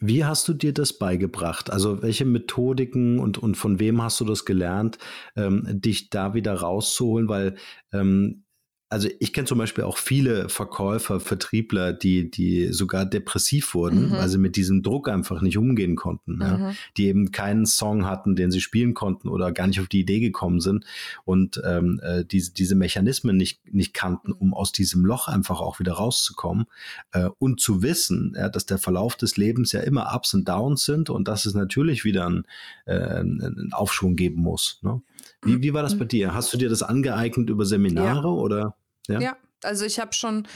Wie 0.01 0.25
hast 0.25 0.49
du 0.49 0.55
dir 0.55 0.73
das 0.73 0.95
beigebracht? 0.95 1.71
Also 1.71 2.03
welche 2.03 2.25
Methodiken 2.25 3.19
und, 3.19 3.37
und 3.37 3.57
von 3.57 3.79
wem 3.79 4.03
hast 4.03 4.19
du 4.21 4.25
das 4.25 4.47
gelernt, 4.47 4.99
ähm, 5.37 5.65
dich 5.67 6.09
da 6.09 6.33
wieder 6.33 6.55
rauszuholen? 6.55 7.29
Weil 7.29 7.57
ähm, 7.93 8.45
also 8.91 9.09
ich 9.21 9.33
kenne 9.33 9.47
zum 9.47 9.59
Beispiel 9.59 9.85
auch 9.85 9.97
viele 9.97 10.49
Verkäufer, 10.49 11.21
Vertriebler, 11.21 11.93
die, 11.93 12.29
die 12.29 12.73
sogar 12.73 13.07
depressiv 13.07 13.73
wurden, 13.75 14.09
mhm. 14.09 14.13
weil 14.13 14.29
sie 14.29 14.39
mit 14.39 14.57
diesem 14.57 14.83
Druck 14.83 15.09
einfach 15.09 15.43
nicht 15.43 15.57
umgehen 15.57 15.95
konnten. 15.95 16.35
Mhm. 16.35 16.41
Ja? 16.43 16.73
Die 16.97 17.07
eben 17.07 17.31
keinen 17.31 17.67
Song 17.67 18.05
hatten, 18.05 18.35
den 18.35 18.51
sie 18.51 18.61
spielen 18.61 18.93
konnten 18.95 19.29
oder 19.29 19.53
gar 19.53 19.69
nicht 19.69 19.79
auf 19.81 19.87
die 19.87 20.01
Idee 20.01 20.19
gekommen 20.19 20.61
sind 20.61 20.85
und 21.25 21.63
ähm, 21.65 22.01
äh, 22.03 22.25
diese, 22.25 22.53
diese 22.53 22.75
Mechanismen 22.75 23.37
nicht, 23.37 23.73
nicht 23.73 23.95
kannten, 23.95 24.33
um 24.33 24.53
aus 24.53 24.73
diesem 24.73 25.05
Loch 25.05 25.29
einfach 25.29 25.61
auch 25.61 25.79
wieder 25.79 25.93
rauszukommen 25.93 26.67
äh, 27.13 27.29
und 27.39 27.61
zu 27.61 27.83
wissen, 27.83 28.35
ja, 28.37 28.49
dass 28.49 28.67
der 28.67 28.79
Verlauf 28.79 29.15
des 29.15 29.37
Lebens 29.37 29.71
ja 29.71 29.81
immer 29.81 30.13
Ups 30.13 30.35
und 30.35 30.49
Downs 30.49 30.85
sind 30.85 31.11
und 31.11 31.29
dass 31.29 31.47
es 31.47 31.55
natürlich 31.55 32.05
wieder 32.05 32.27
einen, 32.27 32.45
äh, 32.87 32.99
einen 32.99 33.73
Aufschwung 33.73 34.17
geben 34.17 34.43
muss. 34.43 34.81
Ne? 34.83 35.01
Wie, 35.43 35.63
wie 35.63 35.73
war 35.73 35.83
das 35.83 35.97
bei 35.97 36.05
dir? 36.05 36.35
Hast 36.35 36.53
du 36.53 36.59
dir 36.59 36.69
das 36.69 36.83
angeeignet 36.83 37.49
über 37.49 37.65
Seminare 37.65 38.29
ja. 38.29 38.35
oder? 38.35 38.77
Ja, 39.11 39.21
ja 39.21 39.37
also 39.63 39.85
ich 39.85 39.99
habe 40.01 40.13
schon, 40.15 40.47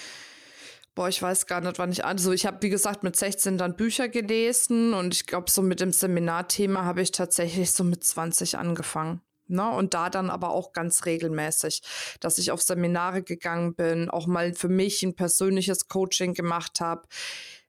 boah, 0.95 1.09
ich 1.09 1.21
weiß 1.21 1.47
gar 1.47 1.61
nicht, 1.61 1.79
wann 1.79 1.93
ich, 1.93 2.05
also 2.05 2.33
ich 2.33 2.47
habe, 2.47 2.63
wie 2.63 2.71
gesagt, 2.71 3.03
mit 3.03 3.17
16 3.17 3.59
dann 3.59 3.77
Bücher 3.77 4.09
gelesen 4.09 4.95
und 4.95 5.15
ich 5.15 5.27
glaube, 5.27 5.51
so 5.51 5.63
mit 5.63 5.81
dem 5.81 5.93
Seminarthema 5.93 6.85
habe 6.85 7.03
ich 7.03 7.13
tatsächlich 7.13 7.73
so 7.73 7.85
mit 7.85 8.05
20 8.05 8.59
angefangen. 8.59 9.21
Ne? 9.47 9.69
Und 9.69 9.93
da 9.93 10.09
dann 10.09 10.31
aber 10.31 10.51
auch 10.51 10.73
ganz 10.73 11.05
regelmäßig, 11.05 11.83
dass 12.21 12.39
ich 12.39 12.51
auf 12.51 12.63
Seminare 12.63 13.23
gegangen 13.23 13.75
bin, 13.75 14.09
auch 14.09 14.27
mal 14.27 14.55
für 14.55 14.69
mich 14.69 15.03
ein 15.03 15.17
persönliches 15.17 15.89
Coaching 15.89 16.33
gemacht 16.33 16.81
habe. 16.81 17.03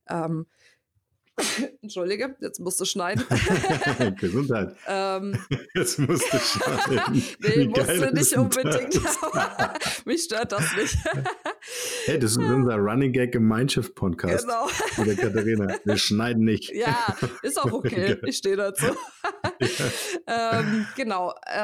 Ähm, 0.07 0.45
Entschuldige, 1.81 2.35
jetzt 2.39 2.59
musst 2.59 2.79
du 2.79 2.85
schneiden. 2.85 3.25
Gesundheit. 4.19 4.75
ähm, 4.87 5.37
jetzt 5.73 5.99
musst 5.99 6.31
du 6.31 6.37
schneiden. 6.37 7.23
nee, 7.39 7.65
musst 7.67 7.89
du 7.89 8.13
nicht 8.13 8.37
unbedingt. 8.37 9.01
Mich 10.05 10.23
stört 10.23 10.51
das 10.51 10.75
nicht. 10.75 10.97
hey, 12.05 12.19
das 12.19 12.31
ist 12.31 12.37
unser 12.37 12.77
Running 12.77 13.11
Gag 13.11 13.31
Gemeinschaft-Podcast. 13.33 14.45
Genau. 14.45 14.67
Mit 14.97 15.07
der 15.07 15.15
Katharina. 15.15 15.75
Wir 15.83 15.97
schneiden 15.97 16.45
nicht. 16.45 16.71
Ja, 16.73 17.15
ist 17.41 17.59
auch 17.61 17.71
okay. 17.71 18.17
Ich 18.23 18.37
stehe 18.37 18.55
dazu. 18.55 18.85
ähm, 20.27 20.87
genau. 20.95 21.33
Äh, 21.45 21.59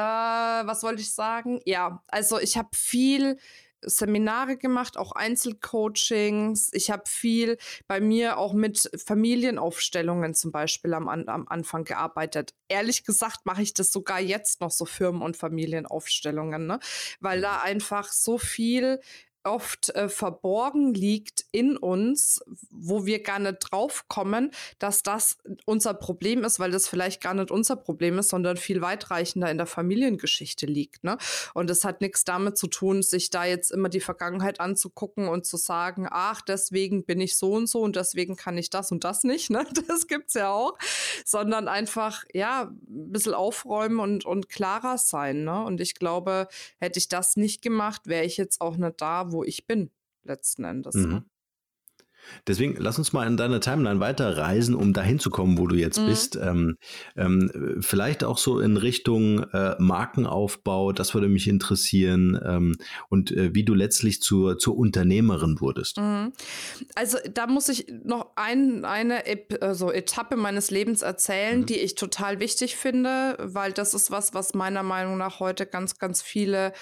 was 0.66 0.82
wollte 0.82 1.00
ich 1.00 1.14
sagen? 1.14 1.60
Ja, 1.64 2.02
also 2.08 2.38
ich 2.38 2.56
habe 2.56 2.68
viel 2.74 3.38
Seminare 3.84 4.56
gemacht, 4.56 4.96
auch 4.96 5.12
Einzelcoachings. 5.12 6.70
Ich 6.72 6.90
habe 6.90 7.02
viel 7.06 7.58
bei 7.86 8.00
mir 8.00 8.38
auch 8.38 8.52
mit 8.52 8.90
Familienaufstellungen 9.04 10.34
zum 10.34 10.52
Beispiel 10.52 10.94
am, 10.94 11.08
am 11.08 11.48
Anfang 11.48 11.84
gearbeitet. 11.84 12.54
Ehrlich 12.68 13.04
gesagt 13.04 13.44
mache 13.44 13.62
ich 13.62 13.74
das 13.74 13.92
sogar 13.92 14.20
jetzt 14.20 14.60
noch 14.60 14.70
so 14.70 14.84
Firmen- 14.84 15.22
und 15.22 15.36
Familienaufstellungen, 15.36 16.66
ne? 16.66 16.78
weil 17.20 17.40
da 17.40 17.60
einfach 17.60 18.12
so 18.12 18.38
viel 18.38 19.00
oft 19.44 19.90
äh, 19.90 20.08
verborgen 20.08 20.94
liegt 20.94 21.44
in 21.52 21.76
uns, 21.76 22.40
wo 22.70 23.06
wir 23.06 23.22
gar 23.22 23.38
nicht 23.38 23.58
drauf 23.70 24.06
kommen, 24.08 24.50
dass 24.78 25.02
das 25.02 25.38
unser 25.64 25.94
Problem 25.94 26.44
ist, 26.44 26.58
weil 26.58 26.70
das 26.70 26.88
vielleicht 26.88 27.20
gar 27.20 27.34
nicht 27.34 27.50
unser 27.50 27.76
Problem 27.76 28.18
ist, 28.18 28.30
sondern 28.30 28.56
viel 28.56 28.80
weitreichender 28.80 29.50
in 29.50 29.58
der 29.58 29.66
Familiengeschichte 29.66 30.66
liegt. 30.66 31.04
Ne? 31.04 31.18
Und 31.54 31.70
es 31.70 31.84
hat 31.84 32.00
nichts 32.00 32.24
damit 32.24 32.56
zu 32.58 32.66
tun, 32.66 33.02
sich 33.02 33.30
da 33.30 33.44
jetzt 33.44 33.70
immer 33.70 33.88
die 33.88 34.00
Vergangenheit 34.00 34.60
anzugucken 34.60 35.28
und 35.28 35.46
zu 35.46 35.56
sagen, 35.56 36.08
ach, 36.10 36.40
deswegen 36.42 37.04
bin 37.04 37.20
ich 37.20 37.36
so 37.36 37.52
und 37.52 37.68
so 37.68 37.80
und 37.80 37.96
deswegen 37.96 38.36
kann 38.36 38.58
ich 38.58 38.70
das 38.70 38.92
und 38.92 39.04
das 39.04 39.24
nicht. 39.24 39.50
Ne? 39.50 39.66
Das 39.92 40.06
gibt's 40.06 40.34
ja 40.34 40.50
auch, 40.50 40.78
sondern 41.24 41.68
einfach 41.68 42.24
ja 42.32 42.62
ein 42.62 43.12
bisschen 43.12 43.34
aufräumen 43.34 43.98
und 43.98 44.24
und 44.24 44.48
klarer 44.48 44.98
sein. 44.98 45.44
Ne? 45.44 45.62
Und 45.64 45.80
ich 45.80 45.94
glaube, 45.94 46.48
hätte 46.78 46.98
ich 46.98 47.08
das 47.08 47.36
nicht 47.36 47.62
gemacht, 47.62 48.02
wäre 48.06 48.24
ich 48.24 48.36
jetzt 48.36 48.60
auch 48.60 48.76
nicht 48.76 49.00
da, 49.00 49.31
wo 49.32 49.44
ich 49.44 49.66
bin, 49.66 49.90
letzten 50.22 50.64
Endes. 50.64 50.94
Ne? 50.94 51.06
Mhm. 51.06 51.12
Ne? 51.12 51.24
Deswegen 52.46 52.76
lass 52.78 52.98
uns 52.98 53.12
mal 53.12 53.26
in 53.26 53.36
deiner 53.36 53.60
Timeline 53.60 54.00
weiterreisen, 54.00 54.74
um 54.74 54.92
dahin 54.92 55.18
zu 55.18 55.30
kommen, 55.30 55.58
wo 55.58 55.66
du 55.66 55.76
jetzt 55.76 56.00
mhm. 56.00 56.06
bist. 56.06 56.36
Ähm, 56.36 56.76
ähm, 57.16 57.78
vielleicht 57.80 58.24
auch 58.24 58.38
so 58.38 58.60
in 58.60 58.76
Richtung 58.76 59.40
äh, 59.52 59.76
Markenaufbau, 59.78 60.92
das 60.92 61.14
würde 61.14 61.28
mich 61.28 61.48
interessieren 61.48 62.40
ähm, 62.44 62.76
und 63.08 63.32
äh, 63.32 63.54
wie 63.54 63.64
du 63.64 63.74
letztlich 63.74 64.22
zur, 64.22 64.58
zur 64.58 64.76
Unternehmerin 64.76 65.60
wurdest. 65.60 65.98
Mhm. 65.98 66.32
Also 66.94 67.18
da 67.32 67.46
muss 67.46 67.68
ich 67.68 67.86
noch 68.04 68.32
ein, 68.36 68.84
eine 68.84 69.22
also 69.60 69.90
Etappe 69.90 70.36
meines 70.36 70.70
Lebens 70.70 71.02
erzählen, 71.02 71.60
mhm. 71.60 71.66
die 71.66 71.78
ich 71.78 71.94
total 71.94 72.40
wichtig 72.40 72.76
finde, 72.76 73.36
weil 73.40 73.72
das 73.72 73.94
ist 73.94 74.10
was, 74.10 74.34
was 74.34 74.54
meiner 74.54 74.82
Meinung 74.82 75.18
nach 75.18 75.40
heute 75.40 75.66
ganz, 75.66 75.98
ganz 75.98 76.22
viele 76.22 76.72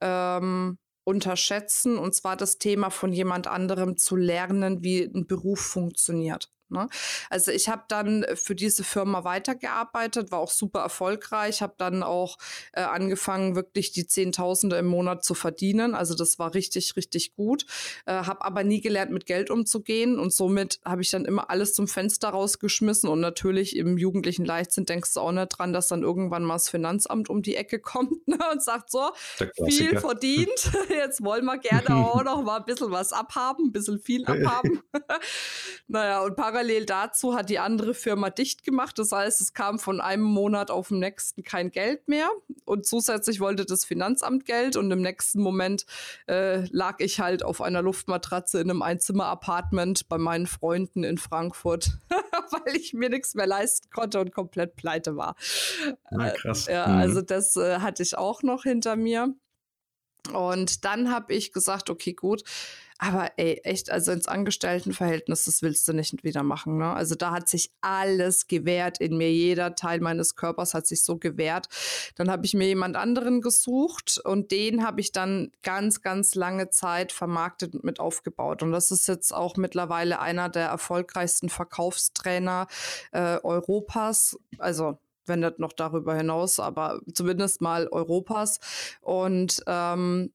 ähm, 0.00 0.78
unterschätzen, 1.10 1.98
und 1.98 2.14
zwar 2.14 2.36
das 2.36 2.58
Thema 2.58 2.90
von 2.90 3.12
jemand 3.12 3.46
anderem 3.46 3.96
zu 3.96 4.16
lernen, 4.16 4.82
wie 4.82 5.02
ein 5.02 5.26
Beruf 5.26 5.60
funktioniert. 5.60 6.50
Ne? 6.70 6.88
Also 7.28 7.50
ich 7.50 7.68
habe 7.68 7.84
dann 7.88 8.24
für 8.34 8.54
diese 8.54 8.84
Firma 8.84 9.24
weitergearbeitet, 9.24 10.30
war 10.30 10.38
auch 10.38 10.50
super 10.50 10.80
erfolgreich, 10.80 11.62
habe 11.62 11.74
dann 11.78 12.02
auch 12.02 12.38
äh, 12.72 12.80
angefangen, 12.80 13.56
wirklich 13.56 13.92
die 13.92 14.06
Zehntausende 14.06 14.76
im 14.76 14.86
Monat 14.86 15.24
zu 15.24 15.34
verdienen. 15.34 15.94
Also 15.94 16.14
das 16.14 16.38
war 16.38 16.54
richtig, 16.54 16.96
richtig 16.96 17.34
gut. 17.34 17.66
Äh, 18.06 18.12
habe 18.12 18.44
aber 18.44 18.64
nie 18.64 18.80
gelernt, 18.80 19.10
mit 19.10 19.26
Geld 19.26 19.50
umzugehen 19.50 20.18
und 20.18 20.32
somit 20.32 20.80
habe 20.84 21.02
ich 21.02 21.10
dann 21.10 21.24
immer 21.24 21.50
alles 21.50 21.74
zum 21.74 21.88
Fenster 21.88 22.30
rausgeschmissen 22.30 23.08
und 23.08 23.20
natürlich 23.20 23.76
im 23.76 23.98
jugendlichen 23.98 24.44
Leichtsinn 24.44 24.86
denkst 24.86 25.14
du 25.14 25.20
auch 25.20 25.32
nicht 25.32 25.48
dran, 25.48 25.72
dass 25.72 25.88
dann 25.88 26.02
irgendwann 26.02 26.44
mal 26.44 26.54
das 26.54 26.68
Finanzamt 26.68 27.28
um 27.28 27.42
die 27.42 27.56
Ecke 27.56 27.78
kommt 27.80 28.26
ne, 28.26 28.38
und 28.52 28.62
sagt 28.62 28.90
so, 28.90 29.10
viel 29.68 29.98
verdient, 29.98 30.70
jetzt 30.88 31.22
wollen 31.22 31.44
wir 31.44 31.58
gerne 31.58 31.96
auch 31.96 32.24
noch 32.24 32.42
mal 32.42 32.58
ein 32.58 32.64
bisschen 32.64 32.90
was 32.90 33.12
abhaben, 33.12 33.66
ein 33.66 33.72
bisschen 33.72 34.00
viel 34.00 34.24
abhaben. 34.24 34.82
naja, 35.88 36.20
und 36.20 36.36
parallel 36.36 36.59
parallel 36.60 36.84
dazu 36.84 37.34
hat 37.34 37.48
die 37.48 37.58
andere 37.58 37.94
Firma 37.94 38.28
dicht 38.28 38.64
gemacht. 38.64 38.98
Das 38.98 39.12
heißt, 39.12 39.40
es 39.40 39.54
kam 39.54 39.78
von 39.78 40.00
einem 40.00 40.22
Monat 40.22 40.70
auf 40.70 40.88
den 40.88 40.98
nächsten 40.98 41.42
kein 41.42 41.70
Geld 41.70 42.06
mehr. 42.06 42.28
Und 42.64 42.86
zusätzlich 42.86 43.40
wollte 43.40 43.64
das 43.64 43.84
Finanzamt 43.84 44.44
Geld. 44.44 44.76
Und 44.76 44.90
im 44.90 45.00
nächsten 45.00 45.40
Moment 45.40 45.86
äh, 46.28 46.66
lag 46.70 46.96
ich 46.98 47.20
halt 47.20 47.42
auf 47.42 47.62
einer 47.62 47.80
Luftmatratze 47.80 48.60
in 48.60 48.70
einem 48.70 48.82
Einzimmer-Apartment 48.82 50.08
bei 50.08 50.18
meinen 50.18 50.46
Freunden 50.46 51.02
in 51.02 51.16
Frankfurt, 51.16 51.98
weil 52.10 52.76
ich 52.76 52.92
mir 52.92 53.08
nichts 53.08 53.34
mehr 53.34 53.46
leisten 53.46 53.88
konnte 53.90 54.20
und 54.20 54.32
komplett 54.32 54.76
pleite 54.76 55.16
war. 55.16 55.36
Na, 56.10 56.30
krass. 56.30 56.68
Äh, 56.68 56.74
ja, 56.74 56.86
mhm. 56.86 56.98
also 56.98 57.22
das 57.22 57.56
äh, 57.56 57.78
hatte 57.78 58.02
ich 58.02 58.18
auch 58.18 58.42
noch 58.42 58.64
hinter 58.64 58.96
mir. 58.96 59.34
Und 60.34 60.84
dann 60.84 61.10
habe 61.10 61.32
ich 61.32 61.52
gesagt, 61.52 61.88
okay, 61.88 62.12
gut, 62.12 62.44
aber 63.02 63.30
ey, 63.38 63.62
echt, 63.64 63.90
also 63.90 64.12
ins 64.12 64.28
Angestelltenverhältnis, 64.28 65.44
das 65.44 65.62
willst 65.62 65.88
du 65.88 65.94
nicht 65.94 66.22
wieder 66.22 66.42
machen. 66.42 66.76
Ne? 66.76 66.92
Also 66.92 67.14
da 67.14 67.30
hat 67.30 67.48
sich 67.48 67.72
alles 67.80 68.46
gewehrt 68.46 69.00
in 69.00 69.16
mir. 69.16 69.32
Jeder 69.32 69.74
Teil 69.74 70.00
meines 70.00 70.36
Körpers 70.36 70.74
hat 70.74 70.86
sich 70.86 71.02
so 71.02 71.16
gewehrt. 71.16 71.68
Dann 72.16 72.30
habe 72.30 72.44
ich 72.44 72.52
mir 72.52 72.66
jemand 72.66 72.96
anderen 72.96 73.40
gesucht 73.40 74.20
und 74.22 74.50
den 74.50 74.84
habe 74.84 75.00
ich 75.00 75.12
dann 75.12 75.50
ganz, 75.62 76.02
ganz 76.02 76.34
lange 76.34 76.68
Zeit 76.68 77.10
vermarktet 77.10 77.74
und 77.74 77.84
mit 77.84 78.00
aufgebaut. 78.00 78.62
Und 78.62 78.70
das 78.72 78.90
ist 78.90 79.08
jetzt 79.08 79.32
auch 79.32 79.56
mittlerweile 79.56 80.20
einer 80.20 80.50
der 80.50 80.66
erfolgreichsten 80.66 81.48
Verkaufstrainer 81.48 82.66
äh, 83.12 83.38
Europas. 83.42 84.36
Also 84.58 84.98
wenn 85.24 85.40
nicht 85.40 85.58
noch 85.58 85.72
darüber 85.72 86.14
hinaus, 86.14 86.60
aber 86.60 87.00
zumindest 87.14 87.62
mal 87.62 87.88
Europas. 87.88 88.60
Und 89.00 89.62
ähm, 89.66 90.32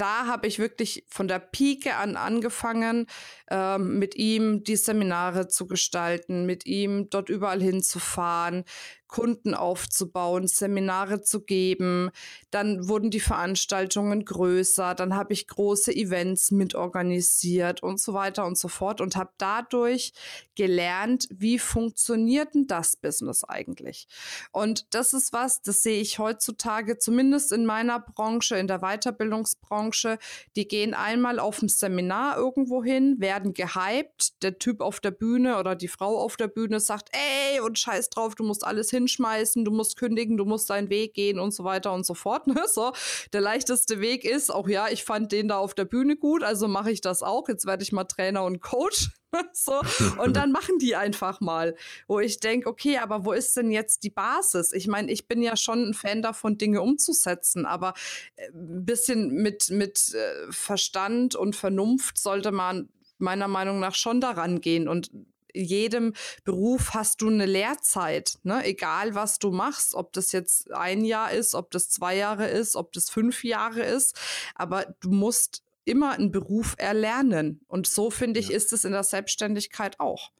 da 0.00 0.26
habe 0.26 0.46
ich 0.46 0.58
wirklich 0.58 1.04
von 1.08 1.28
der 1.28 1.38
Pike 1.38 1.96
an 1.96 2.16
angefangen, 2.16 3.06
ähm, 3.50 3.98
mit 3.98 4.16
ihm 4.16 4.64
die 4.64 4.76
Seminare 4.76 5.48
zu 5.48 5.66
gestalten, 5.66 6.46
mit 6.46 6.64
ihm 6.64 7.10
dort 7.10 7.28
überall 7.28 7.60
hinzufahren, 7.60 8.64
Kunden 9.10 9.54
aufzubauen, 9.54 10.46
Seminare 10.46 11.20
zu 11.20 11.40
geben. 11.40 12.10
Dann 12.50 12.88
wurden 12.88 13.10
die 13.10 13.20
Veranstaltungen 13.20 14.24
größer. 14.24 14.94
Dann 14.94 15.16
habe 15.16 15.32
ich 15.32 15.48
große 15.48 15.92
Events 15.92 16.52
mitorganisiert 16.52 17.82
und 17.82 18.00
so 18.00 18.14
weiter 18.14 18.46
und 18.46 18.56
so 18.56 18.68
fort 18.68 19.00
und 19.00 19.16
habe 19.16 19.32
dadurch 19.38 20.12
gelernt, 20.54 21.26
wie 21.30 21.58
funktioniert 21.58 22.54
denn 22.54 22.68
das 22.68 22.96
Business 22.96 23.42
eigentlich? 23.44 24.06
Und 24.52 24.94
das 24.94 25.12
ist 25.12 25.32
was, 25.32 25.60
das 25.62 25.82
sehe 25.82 26.00
ich 26.00 26.18
heutzutage 26.18 26.98
zumindest 26.98 27.50
in 27.50 27.66
meiner 27.66 27.98
Branche, 27.98 28.56
in 28.56 28.68
der 28.68 28.78
Weiterbildungsbranche. 28.78 30.18
Die 30.54 30.68
gehen 30.68 30.94
einmal 30.94 31.40
auf 31.40 31.62
ein 31.62 31.68
Seminar 31.68 32.36
irgendwo 32.36 32.84
hin, 32.84 33.16
werden 33.18 33.54
gehypt. 33.54 34.42
Der 34.42 34.58
Typ 34.58 34.80
auf 34.80 35.00
der 35.00 35.10
Bühne 35.10 35.58
oder 35.58 35.74
die 35.74 35.88
Frau 35.88 36.18
auf 36.18 36.36
der 36.36 36.48
Bühne 36.48 36.78
sagt, 36.78 37.08
ey, 37.12 37.60
und 37.60 37.78
scheiß 37.78 38.10
drauf, 38.10 38.34
du 38.36 38.44
musst 38.44 38.64
alles 38.64 38.90
hinschmeißen, 39.00 39.64
du 39.64 39.70
musst 39.70 39.96
kündigen, 39.96 40.36
du 40.36 40.44
musst 40.44 40.70
deinen 40.70 40.90
Weg 40.90 41.14
gehen 41.14 41.38
und 41.38 41.52
so 41.52 41.64
weiter 41.64 41.92
und 41.92 42.06
so 42.06 42.14
fort. 42.14 42.46
Ne? 42.50 42.64
So, 42.66 42.92
der 43.32 43.42
leichteste 43.42 44.00
Weg 44.00 44.24
ist, 44.24 44.50
auch 44.50 44.68
ja, 44.68 44.88
ich 44.88 45.04
fand 45.04 45.30
den 45.30 45.46
da 45.46 45.58
auf 45.58 45.72
der 45.72 45.84
Bühne 45.84 46.16
gut, 46.16 46.42
also 46.42 46.66
mache 46.66 46.90
ich 46.90 47.00
das 47.00 47.22
auch. 47.22 47.48
Jetzt 47.48 47.64
werde 47.64 47.84
ich 47.84 47.92
mal 47.92 48.04
Trainer 48.04 48.42
und 48.42 48.60
Coach. 48.60 49.10
so, 49.52 49.80
und 50.18 50.34
dann 50.36 50.50
machen 50.50 50.78
die 50.80 50.96
einfach 50.96 51.40
mal, 51.40 51.76
wo 52.08 52.18
ich 52.18 52.40
denke, 52.40 52.68
okay, 52.68 52.98
aber 52.98 53.24
wo 53.24 53.32
ist 53.32 53.56
denn 53.56 53.70
jetzt 53.70 54.02
die 54.02 54.10
Basis? 54.10 54.72
Ich 54.72 54.88
meine, 54.88 55.12
ich 55.12 55.28
bin 55.28 55.42
ja 55.42 55.56
schon 55.56 55.90
ein 55.90 55.94
Fan 55.94 56.22
davon, 56.22 56.58
Dinge 56.58 56.82
umzusetzen, 56.82 57.66
aber 57.66 57.94
ein 58.38 58.80
äh, 58.80 58.80
bisschen 58.82 59.28
mit, 59.30 59.70
mit 59.70 60.12
äh, 60.14 60.50
Verstand 60.50 61.36
und 61.36 61.54
Vernunft 61.54 62.18
sollte 62.18 62.50
man 62.50 62.88
meiner 63.18 63.48
Meinung 63.48 63.78
nach 63.78 63.94
schon 63.94 64.20
daran 64.20 64.60
gehen 64.60 64.88
und 64.88 65.10
jedem 65.54 66.14
Beruf 66.44 66.94
hast 66.94 67.22
du 67.22 67.28
eine 67.28 67.46
Lehrzeit, 67.46 68.38
ne? 68.42 68.64
egal 68.64 69.14
was 69.14 69.38
du 69.38 69.50
machst, 69.50 69.94
ob 69.94 70.12
das 70.12 70.32
jetzt 70.32 70.70
ein 70.72 71.04
Jahr 71.04 71.32
ist, 71.32 71.54
ob 71.54 71.70
das 71.70 71.90
zwei 71.90 72.16
Jahre 72.16 72.48
ist, 72.48 72.76
ob 72.76 72.92
das 72.92 73.10
fünf 73.10 73.44
Jahre 73.44 73.82
ist, 73.82 74.18
aber 74.54 74.94
du 75.00 75.10
musst 75.10 75.62
immer 75.84 76.12
einen 76.12 76.30
Beruf 76.30 76.74
erlernen. 76.78 77.60
Und 77.66 77.86
so 77.86 78.10
finde 78.10 78.40
ich, 78.40 78.48
ja. 78.48 78.56
ist 78.56 78.72
es 78.72 78.84
in 78.84 78.92
der 78.92 79.02
Selbstständigkeit 79.02 79.98
auch. 79.98 80.30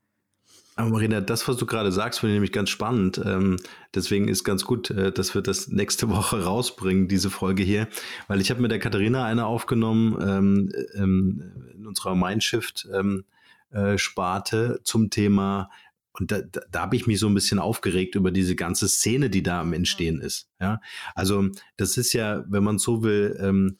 Aber 0.76 0.90
Marina, 0.90 1.20
das, 1.20 1.46
was 1.46 1.56
du 1.56 1.66
gerade 1.66 1.92
sagst, 1.92 2.20
finde 2.20 2.32
ich 2.32 2.36
nämlich 2.36 2.52
ganz 2.52 2.70
spannend. 2.70 3.20
Ähm, 3.24 3.56
deswegen 3.94 4.28
ist 4.28 4.44
ganz 4.44 4.64
gut, 4.64 4.90
äh, 4.90 5.12
dass 5.12 5.34
wir 5.34 5.42
das 5.42 5.68
nächste 5.68 6.08
Woche 6.10 6.44
rausbringen, 6.44 7.08
diese 7.08 7.30
Folge 7.30 7.62
hier. 7.62 7.88
Weil 8.28 8.40
ich 8.40 8.50
habe 8.50 8.62
mit 8.62 8.70
der 8.70 8.78
Katharina 8.78 9.24
eine 9.24 9.46
aufgenommen 9.46 10.16
ähm, 10.20 10.72
ähm, 10.94 11.52
in 11.74 11.86
unserer 11.86 12.14
Mindshift. 12.14 12.88
Ähm, 12.94 13.24
äh, 13.70 13.98
Sparte 13.98 14.80
zum 14.84 15.10
Thema 15.10 15.70
und 16.18 16.32
da, 16.32 16.40
da, 16.40 16.60
da 16.70 16.80
habe 16.82 16.96
ich 16.96 17.06
mich 17.06 17.18
so 17.18 17.28
ein 17.28 17.34
bisschen 17.34 17.58
aufgeregt 17.58 18.14
über 18.14 18.30
diese 18.30 18.56
ganze 18.56 18.88
Szene, 18.88 19.30
die 19.30 19.42
da 19.42 19.60
am 19.60 19.72
Entstehen 19.72 20.20
ist. 20.20 20.48
Ja, 20.60 20.80
also 21.14 21.48
das 21.76 21.96
ist 21.96 22.12
ja, 22.12 22.44
wenn 22.48 22.64
man 22.64 22.78
so 22.78 23.02
will, 23.02 23.38
ähm, 23.40 23.78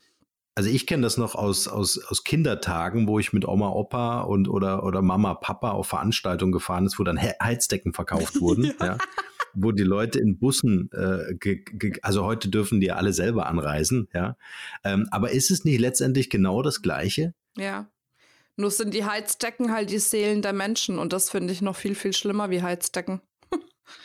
also 0.55 0.71
ich 0.71 0.87
kenne 0.87 1.03
das 1.03 1.17
noch 1.17 1.35
aus, 1.35 1.69
aus, 1.69 1.99
aus 2.05 2.25
Kindertagen, 2.25 3.07
wo 3.09 3.19
ich 3.19 3.33
mit 3.33 3.47
Oma, 3.47 3.71
Opa 3.71 4.23
und 4.23 4.49
oder, 4.49 4.85
oder 4.85 5.03
Mama, 5.03 5.35
Papa 5.35 5.71
auf 5.71 5.89
Veranstaltungen 5.89 6.53
gefahren 6.53 6.87
ist, 6.87 6.99
wo 6.99 7.05
dann 7.05 7.21
Heizdecken 7.21 7.93
verkauft 7.93 8.41
wurden, 8.41 8.65
ja. 8.81 8.87
ja. 8.87 8.99
wo 9.55 9.73
die 9.73 9.85
Leute 9.85 10.19
in 10.19 10.39
Bussen, 10.39 10.91
äh, 10.93 11.59
also 12.03 12.25
heute 12.25 12.49
dürfen 12.49 12.81
die 12.81 12.93
alle 12.93 13.13
selber 13.13 13.47
anreisen, 13.47 14.09
ja. 14.13 14.37
Ähm, 14.85 15.09
aber 15.11 15.31
ist 15.31 15.51
es 15.51 15.65
nicht 15.65 15.81
letztendlich 15.81 16.31
genau 16.31 16.63
das 16.63 16.83
Gleiche? 16.83 17.35
Ja. 17.57 17.89
Nur 18.61 18.71
sind 18.71 18.93
die 18.93 19.05
Heizdecken 19.05 19.73
halt 19.73 19.91
die 19.91 19.99
Seelen 19.99 20.43
der 20.43 20.53
Menschen 20.53 20.99
und 20.99 21.13
das 21.13 21.31
finde 21.31 21.53
ich 21.53 21.63
noch 21.63 21.77
viel, 21.77 21.95
viel 21.95 22.13
schlimmer 22.13 22.51
wie 22.51 22.63
Heizdecken. 22.63 23.21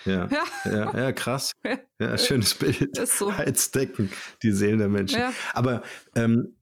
Ja, 0.05 0.27
ja, 0.65 0.71
ja, 0.71 0.97
ja 0.97 1.11
krass. 1.11 1.51
Ja. 1.63 1.77
ja. 1.99 2.17
schönes 2.17 2.55
Bild. 2.55 2.97
Ist 2.97 3.17
so. 3.17 3.35
Heizdecken, 3.35 4.11
die 4.43 4.51
Seelen 4.51 4.79
der 4.79 4.89
Menschen. 4.89 5.19
Ja. 5.19 5.33
Aber 5.53 5.83
ähm, 6.15 6.55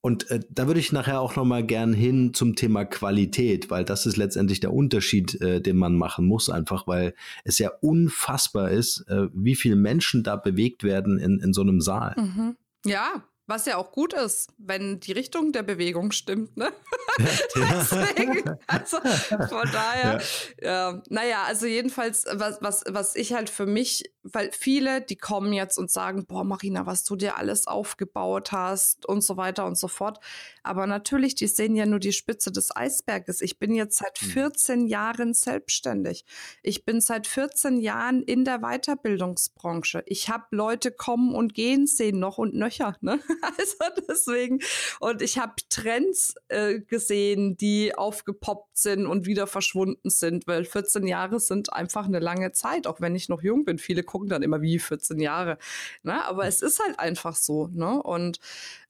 und 0.00 0.28
äh, 0.30 0.40
da 0.50 0.66
würde 0.66 0.80
ich 0.80 0.92
nachher 0.92 1.20
auch 1.20 1.36
noch 1.36 1.44
mal 1.44 1.64
gern 1.64 1.92
hin 1.92 2.34
zum 2.34 2.56
Thema 2.56 2.84
Qualität, 2.84 3.70
weil 3.70 3.84
das 3.84 4.06
ist 4.06 4.16
letztendlich 4.16 4.60
der 4.60 4.72
Unterschied, 4.72 5.40
äh, 5.40 5.60
den 5.60 5.76
man 5.76 5.94
machen 5.96 6.26
muss, 6.26 6.50
einfach 6.50 6.86
weil 6.86 7.14
es 7.44 7.58
ja 7.58 7.70
unfassbar 7.80 8.70
ist, 8.70 9.04
äh, 9.08 9.28
wie 9.32 9.54
viele 9.54 9.76
Menschen 9.76 10.24
da 10.24 10.36
bewegt 10.36 10.82
werden 10.82 11.18
in, 11.18 11.38
in 11.40 11.52
so 11.52 11.60
einem 11.60 11.80
Saal. 11.80 12.14
Mhm. 12.16 12.56
Ja, 12.84 13.22
was 13.46 13.66
ja 13.66 13.76
auch 13.76 13.92
gut 13.92 14.12
ist, 14.12 14.50
wenn 14.58 15.00
die 15.00 15.12
Richtung 15.12 15.52
der 15.52 15.62
Bewegung 15.62 16.12
stimmt, 16.12 16.56
ne? 16.56 16.72
Deswegen, 17.54 18.58
also 18.66 18.98
von 19.00 19.70
daher, 19.72 20.20
ja. 20.60 20.90
ja. 20.92 21.02
naja, 21.08 21.42
also 21.44 21.66
jedenfalls, 21.66 22.24
was, 22.32 22.58
was, 22.60 22.84
was 22.88 23.16
ich 23.16 23.32
halt 23.32 23.50
für 23.50 23.66
mich, 23.66 24.04
weil 24.22 24.50
viele, 24.52 25.00
die 25.00 25.16
kommen 25.16 25.52
jetzt 25.52 25.78
und 25.78 25.90
sagen, 25.90 26.26
boah, 26.26 26.44
Marina, 26.44 26.86
was 26.86 27.04
du 27.04 27.16
dir 27.16 27.36
alles 27.36 27.66
aufgebaut 27.66 28.52
hast 28.52 29.06
und 29.06 29.22
so 29.22 29.36
weiter 29.36 29.66
und 29.66 29.76
so 29.76 29.88
fort. 29.88 30.18
Aber 30.62 30.86
natürlich, 30.86 31.34
die 31.34 31.48
sehen 31.48 31.74
ja 31.74 31.86
nur 31.86 31.98
die 31.98 32.12
Spitze 32.12 32.52
des 32.52 32.74
Eisberges. 32.74 33.40
Ich 33.40 33.58
bin 33.58 33.74
jetzt 33.74 33.98
seit 33.98 34.18
14 34.18 34.80
hm. 34.80 34.86
Jahren 34.86 35.34
selbstständig. 35.34 36.24
Ich 36.62 36.84
bin 36.84 37.00
seit 37.00 37.26
14 37.26 37.80
Jahren 37.80 38.22
in 38.22 38.44
der 38.44 38.60
Weiterbildungsbranche. 38.60 40.04
Ich 40.06 40.28
habe 40.28 40.44
Leute 40.50 40.92
kommen 40.92 41.34
und 41.34 41.54
gehen 41.54 41.86
sehen 41.86 42.18
noch 42.18 42.38
und 42.38 42.54
nöcher, 42.54 42.96
ne? 43.00 43.20
Also 43.58 44.02
deswegen. 44.08 44.60
Und 45.00 45.20
ich 45.20 45.38
habe 45.38 45.54
Trends 45.68 46.34
äh, 46.48 46.80
gesehen, 46.80 47.56
die 47.56 47.94
aufgepoppt 47.94 48.76
sind 48.76 49.06
und 49.06 49.26
wieder 49.26 49.46
verschwunden 49.46 50.10
sind, 50.10 50.46
weil 50.46 50.64
14 50.64 51.06
Jahre 51.06 51.40
sind 51.40 51.72
einfach 51.72 52.06
eine 52.06 52.20
lange 52.20 52.52
Zeit, 52.52 52.86
auch 52.86 53.00
wenn 53.00 53.14
ich 53.14 53.28
noch 53.28 53.42
jung 53.42 53.64
bin. 53.64 53.78
Viele 53.78 54.02
gucken 54.12 54.28
dann 54.28 54.42
immer 54.42 54.60
wie 54.60 54.78
14 54.78 55.18
Jahre. 55.20 55.58
Ne? 56.02 56.22
Aber 56.26 56.46
es 56.46 56.60
ist 56.60 56.80
halt 56.80 56.98
einfach 56.98 57.34
so. 57.34 57.68
Ne? 57.68 58.02
Und 58.02 58.40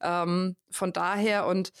ähm, 0.01 0.57
von 0.69 0.91
daher 0.91 1.47
und 1.47 1.71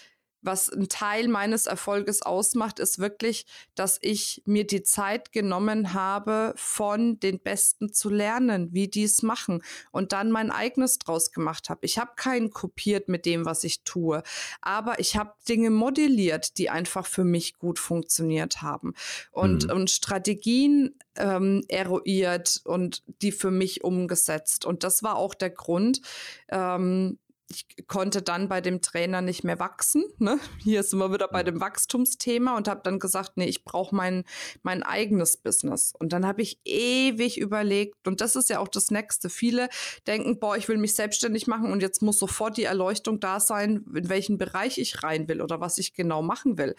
was 0.43 0.69
ein 0.69 0.89
Teil 0.89 1.27
meines 1.27 1.65
Erfolges 1.65 2.21
ausmacht, 2.21 2.79
ist 2.79 2.99
wirklich, 2.99 3.45
dass 3.75 3.97
ich 4.01 4.41
mir 4.45 4.67
die 4.67 4.83
Zeit 4.83 5.31
genommen 5.31 5.93
habe, 5.93 6.53
von 6.55 7.19
den 7.19 7.39
Besten 7.39 7.93
zu 7.93 8.09
lernen, 8.09 8.69
wie 8.71 8.87
die 8.87 9.03
es 9.03 9.23
machen 9.23 9.63
und 9.91 10.11
dann 10.11 10.31
mein 10.31 10.51
eigenes 10.51 10.99
draus 10.99 11.31
gemacht 11.31 11.69
habe. 11.69 11.85
Ich 11.85 11.97
habe 11.97 12.11
keinen 12.15 12.51
kopiert 12.51 13.07
mit 13.09 13.25
dem, 13.25 13.45
was 13.45 13.63
ich 13.63 13.83
tue, 13.83 14.23
aber 14.61 14.99
ich 14.99 15.15
habe 15.15 15.33
Dinge 15.47 15.69
modelliert, 15.69 16.57
die 16.57 16.69
einfach 16.69 17.05
für 17.05 17.23
mich 17.23 17.57
gut 17.57 17.79
funktioniert 17.79 18.61
haben 18.61 18.93
und, 19.31 19.65
mhm. 19.65 19.71
und 19.71 19.89
Strategien 19.89 20.95
ähm, 21.15 21.63
eruiert 21.67 22.61
und 22.65 23.03
die 23.21 23.31
für 23.31 23.51
mich 23.51 23.83
umgesetzt. 23.83 24.65
Und 24.65 24.83
das 24.83 25.03
war 25.03 25.15
auch 25.15 25.33
der 25.33 25.51
Grund, 25.51 26.01
ähm, 26.49 27.19
ich 27.53 27.87
konnte 27.87 28.21
dann 28.21 28.49
bei 28.49 28.61
dem 28.61 28.81
Trainer 28.81 29.21
nicht 29.21 29.43
mehr 29.43 29.59
wachsen. 29.59 30.03
Ne? 30.17 30.39
Hier 30.59 30.83
sind 30.83 30.99
wir 30.99 31.11
wieder 31.13 31.27
bei 31.27 31.43
dem 31.43 31.59
Wachstumsthema 31.59 32.57
und 32.57 32.67
habe 32.67 32.81
dann 32.83 32.99
gesagt, 32.99 33.33
nee, 33.35 33.45
ich 33.45 33.63
brauche 33.63 33.95
mein, 33.95 34.23
mein 34.63 34.83
eigenes 34.83 35.37
Business. 35.37 35.93
Und 35.97 36.13
dann 36.13 36.25
habe 36.25 36.41
ich 36.41 36.59
ewig 36.65 37.37
überlegt, 37.37 38.07
und 38.07 38.21
das 38.21 38.35
ist 38.35 38.49
ja 38.49 38.59
auch 38.59 38.67
das 38.67 38.91
Nächste. 38.91 39.29
Viele 39.29 39.69
denken, 40.07 40.39
boah, 40.39 40.57
ich 40.57 40.67
will 40.67 40.77
mich 40.77 40.95
selbstständig 40.95 41.47
machen 41.47 41.71
und 41.71 41.81
jetzt 41.81 42.01
muss 42.01 42.19
sofort 42.19 42.57
die 42.57 42.63
Erleuchtung 42.63 43.19
da 43.19 43.39
sein, 43.39 43.85
in 43.93 44.09
welchen 44.09 44.37
Bereich 44.37 44.77
ich 44.77 45.03
rein 45.03 45.27
will 45.27 45.41
oder 45.41 45.59
was 45.61 45.77
ich 45.77 45.93
genau 45.93 46.21
machen 46.21 46.57
will 46.57 46.75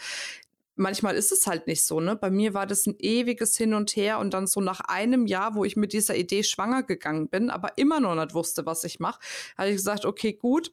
manchmal 0.76 1.14
ist 1.14 1.32
es 1.32 1.46
halt 1.46 1.66
nicht 1.66 1.84
so, 1.84 2.00
ne? 2.00 2.16
Bei 2.16 2.30
mir 2.30 2.54
war 2.54 2.66
das 2.66 2.86
ein 2.86 2.96
ewiges 2.98 3.56
Hin 3.56 3.74
und 3.74 3.94
Her 3.96 4.18
und 4.18 4.34
dann 4.34 4.46
so 4.46 4.60
nach 4.60 4.80
einem 4.80 5.26
Jahr, 5.26 5.54
wo 5.54 5.64
ich 5.64 5.76
mit 5.76 5.92
dieser 5.92 6.16
Idee 6.16 6.42
schwanger 6.42 6.82
gegangen 6.82 7.28
bin, 7.28 7.50
aber 7.50 7.78
immer 7.78 8.00
noch 8.00 8.14
nicht 8.14 8.34
wusste, 8.34 8.66
was 8.66 8.84
ich 8.84 9.00
mache, 9.00 9.20
habe 9.56 9.70
ich 9.70 9.76
gesagt, 9.76 10.04
okay, 10.04 10.32
gut, 10.32 10.72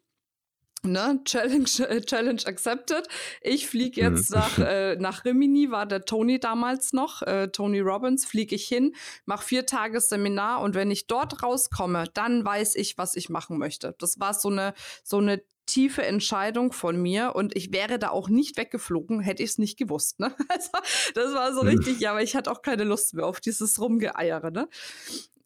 Ne, 0.84 1.22
Challenge, 1.26 1.70
äh, 1.90 2.02
Challenge 2.02 2.42
accepted. 2.46 3.08
Ich 3.42 3.68
fliege 3.68 4.10
mhm. 4.10 4.16
jetzt 4.16 4.32
mhm. 4.32 4.38
nach, 4.38 4.58
äh, 4.58 4.96
nach 4.96 5.26
Rimini, 5.26 5.70
war 5.70 5.86
der 5.86 6.06
Tony 6.06 6.40
damals 6.40 6.94
noch, 6.94 7.22
äh, 7.22 7.50
Tony 7.50 7.80
Robbins, 7.80 8.26
fliege 8.26 8.56
ich 8.56 8.68
hin, 8.68 8.96
mache 9.26 9.46
vier 9.46 9.66
Tage 9.66 10.02
Seminar 10.02 10.62
und 10.62 10.74
wenn 10.74 10.90
ich 10.90 11.08
dort 11.08 11.44
rauskomme, 11.44 12.06
dann 12.14 12.44
weiß 12.44 12.76
ich, 12.76 12.98
was 12.98 13.16
ich 13.16 13.30
machen 13.30 13.58
möchte. 13.58 13.96
Das 14.00 14.20
war 14.20 14.34
so 14.34 14.50
eine, 14.50 14.74
so 15.04 15.18
eine 15.18 15.44
tiefe 15.72 16.04
Entscheidung 16.04 16.74
von 16.74 17.02
mir 17.02 17.34
und 17.36 17.56
ich 17.56 17.72
wäre 17.72 17.98
da 17.98 18.10
auch 18.10 18.28
nicht 18.28 18.58
weggeflogen, 18.58 19.22
hätte 19.22 19.42
ich 19.42 19.52
es 19.52 19.58
nicht 19.58 19.78
gewusst. 19.78 20.20
Ne? 20.20 20.36
Also, 20.50 20.72
das 21.14 21.34
war 21.34 21.54
so 21.54 21.62
hm. 21.62 21.70
richtig, 21.70 22.00
ja, 22.00 22.12
aber 22.12 22.22
ich 22.22 22.36
hatte 22.36 22.52
auch 22.52 22.62
keine 22.62 22.84
Lust 22.84 23.14
mehr 23.14 23.26
auf 23.26 23.40
dieses 23.40 23.80
Rumgeeiere. 23.80 24.52
Ne? 24.52 24.68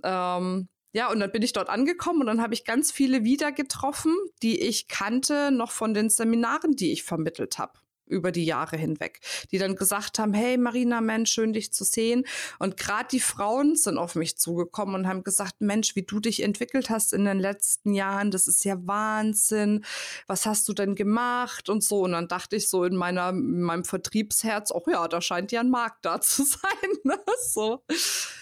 Ähm, 0.04 0.68
ja, 0.94 1.12
und 1.12 1.20
dann 1.20 1.32
bin 1.32 1.42
ich 1.42 1.54
dort 1.54 1.70
angekommen 1.70 2.22
und 2.22 2.28
dann 2.28 2.42
habe 2.42 2.54
ich 2.54 2.66
ganz 2.66 2.92
viele 2.92 3.24
wieder 3.24 3.52
getroffen, 3.52 4.16
die 4.42 4.60
ich 4.62 4.88
kannte, 4.88 5.52
noch 5.52 5.72
von 5.72 5.94
den 5.94 6.10
Seminaren, 6.10 6.76
die 6.76 6.92
ich 6.92 7.04
vermittelt 7.04 7.58
habe. 7.60 7.74
Über 8.06 8.32
die 8.32 8.46
Jahre 8.46 8.78
hinweg, 8.78 9.20
die 9.52 9.58
dann 9.58 9.76
gesagt 9.76 10.20
haben, 10.20 10.34
hey 10.34 10.58
Marina, 10.58 11.02
Mensch, 11.02 11.32
schön 11.32 11.54
dich 11.54 11.74
zu 11.74 11.84
sehen. 11.84 12.26
Und 12.60 12.78
gerade 12.78 13.08
die 13.12 13.20
Frauen 13.20 13.76
sind 13.76 13.98
auf 13.98 14.15
mich 14.15 14.38
zugekommen 14.38 14.96
und 14.96 15.08
haben 15.08 15.24
gesagt, 15.24 15.56
Mensch, 15.60 15.96
wie 15.96 16.04
du 16.04 16.20
dich 16.20 16.44
entwickelt 16.44 16.89
hast 16.89 17.13
in 17.13 17.26
den 17.26 17.39
letzten 17.39 17.94
Jahren, 17.94 18.32
das 18.32 18.48
ist 18.48 18.63
ja 18.65 18.76
Wahnsinn. 18.86 19.84
Was 20.28 20.46
hast 20.46 20.68
du 20.68 20.74
denn 20.74 20.96
gemacht 20.96 21.70
und 21.70 21.84
so? 21.84 22.02
Und 22.02 22.12
dann 22.12 22.28
dachte 22.28 22.56
ich 22.56 22.70
so 22.70 22.84
in 22.84 22.96
meiner, 22.96 23.30
in 23.30 23.62
meinem 23.62 23.86
Vertriebsherz, 23.86 24.72
auch 24.72 24.88
ja, 24.88 25.08
da 25.08 25.22
scheint 25.22 25.52
ja 25.52 25.62
ein 25.62 25.70
Markt 25.70 26.06
da 26.06 26.22
zu 26.22 26.44
sein. 26.44 26.62
Ne? 27.04 27.20
So. 27.48 27.84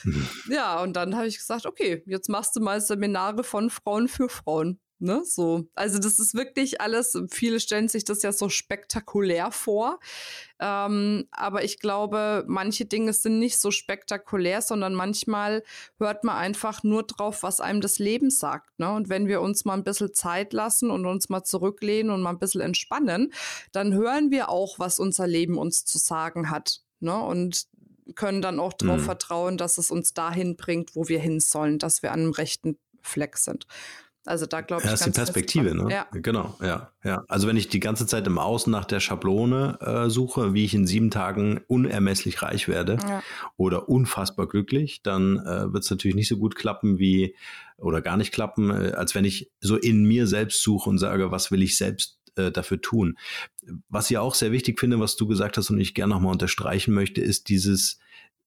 Mhm. 0.04 0.28
Ja, 0.50 0.82
und 0.82 0.94
dann 0.94 1.16
habe 1.16 1.28
ich 1.28 1.38
gesagt, 1.38 1.66
okay, 1.66 2.04
jetzt 2.06 2.30
machst 2.30 2.56
du 2.56 2.62
mal 2.62 2.82
Seminare 2.82 3.44
von 3.44 3.70
Frauen 3.70 4.08
für 4.08 4.30
Frauen. 4.30 4.80
Ne, 5.04 5.22
so. 5.26 5.68
Also 5.76 6.00
das 6.00 6.18
ist 6.18 6.34
wirklich 6.34 6.80
alles, 6.80 7.22
viele 7.30 7.60
stellen 7.60 7.90
sich 7.90 8.06
das 8.06 8.22
ja 8.22 8.32
so 8.32 8.48
spektakulär 8.48 9.52
vor. 9.52 10.00
Ähm, 10.62 11.28
aber 11.30 11.66
ich 11.66 11.80
glaube, 11.80 12.46
manche 12.48 12.86
Dinge 12.86 13.12
sind 13.12 13.38
nicht 13.38 13.58
so 13.58 13.70
spektakulär, 13.70 14.62
sondern 14.62 14.96
manchmal 14.96 15.64
hört 16.00 16.24
man 16.24 16.38
einfach 16.38 16.84
nur 16.84 17.04
drauf, 17.04 17.44
was 17.44 17.60
einem 17.60 17.82
das 17.82 18.00
Leben 18.00 18.30
sagt. 18.30 18.80
Ne? 18.80 18.94
Und 18.94 19.10
wenn 19.10 19.28
wir 19.28 19.42
uns 19.42 19.66
mal 19.66 19.74
ein 19.74 19.84
bisschen 19.84 20.14
Zeit 20.14 20.54
lassen 20.54 20.90
und 20.90 21.06
uns 21.06 21.28
mal 21.28 21.44
zurücklehnen 21.44 22.10
und 22.10 22.22
mal 22.22 22.30
ein 22.30 22.40
bisschen 22.40 22.62
entspannen, 22.62 23.34
dann 23.74 23.94
hören 23.94 24.32
wir 24.32 24.48
auch, 24.48 24.80
was 24.80 25.00
unser 25.00 25.28
Leben 25.28 25.58
uns 25.58 25.84
zu 25.84 25.98
sagen 25.98 26.50
hat. 26.50 26.80
Ne? 27.02 27.14
Und 27.14 27.66
können 28.16 28.42
dann 28.42 28.62
auch 28.62 28.72
darauf 28.72 29.02
mhm. 29.02 29.06
vertrauen, 29.06 29.58
dass 29.58 29.78
es 29.78 29.92
uns 29.92 30.14
dahin 30.14 30.56
bringt, 30.56 30.96
wo 30.96 31.10
wir 31.10 31.20
hin 31.20 31.42
sollen, 31.42 31.78
dass 31.78 32.04
wir 32.04 32.14
an 32.14 32.22
einem 32.22 32.32
rechten 32.32 32.78
Fleck 33.02 33.38
sind. 33.38 33.68
Also 34.26 34.46
da 34.46 34.62
glaube 34.62 34.84
ich. 34.84 34.88
Ja, 34.88 34.94
ist 34.94 35.06
die 35.06 35.12
Perspektive, 35.12 35.76
ne? 35.76 35.92
Ja. 35.92 36.08
Genau, 36.14 36.56
ja, 36.62 36.92
ja. 37.04 37.24
Also 37.28 37.48
wenn 37.48 37.58
ich 37.58 37.68
die 37.68 37.82
ganze 37.82 38.08
Zeit 38.08 38.26
im 38.26 38.38
Außen 38.38 38.72
nach 38.72 38.86
der 38.86 39.02
Schablone 39.02 39.78
äh, 39.82 40.10
suche, 40.10 40.54
wie 40.54 40.64
ich 40.64 40.74
in 40.74 40.88
sieben 40.88 41.12
Tagen 41.12 41.60
unermesslich 41.68 42.42
reich 42.42 42.70
werde 42.70 42.98
ja. 43.08 43.22
oder 43.58 43.90
unfassbar 43.90 44.48
glücklich, 44.48 45.04
dann 45.04 45.40
äh, 45.40 45.74
wird 45.74 45.84
es 45.84 45.90
natürlich 45.90 46.16
nicht 46.16 46.30
so 46.30 46.38
gut 46.38 46.56
klappen 46.56 47.00
wie 47.00 47.36
oder 47.78 48.02
gar 48.02 48.16
nicht 48.16 48.32
klappen, 48.32 48.70
äh, 48.70 48.94
als 48.94 49.14
wenn 49.14 49.26
ich 49.26 49.52
so 49.60 49.76
in 49.76 50.04
mir 50.06 50.26
selbst 50.26 50.64
suche 50.64 50.90
und 50.90 51.00
sage, 51.00 51.32
was 51.32 51.52
will 51.52 51.62
ich 51.62 51.78
selbst 51.78 52.18
äh, 52.36 52.50
dafür 52.50 52.80
tun. 52.80 53.18
Was 53.90 54.10
ich 54.10 54.18
auch 54.18 54.36
sehr 54.36 54.54
wichtig 54.54 54.80
finde, 54.80 55.00
was 55.00 55.18
du 55.18 55.28
gesagt 55.28 55.58
hast 55.58 55.70
und 55.70 55.80
ich 55.80 55.94
gerne 55.94 56.14
nochmal 56.14 56.32
unterstreichen 56.32 56.94
möchte, 56.94 57.20
ist 57.22 57.50
dieses 57.50 58.00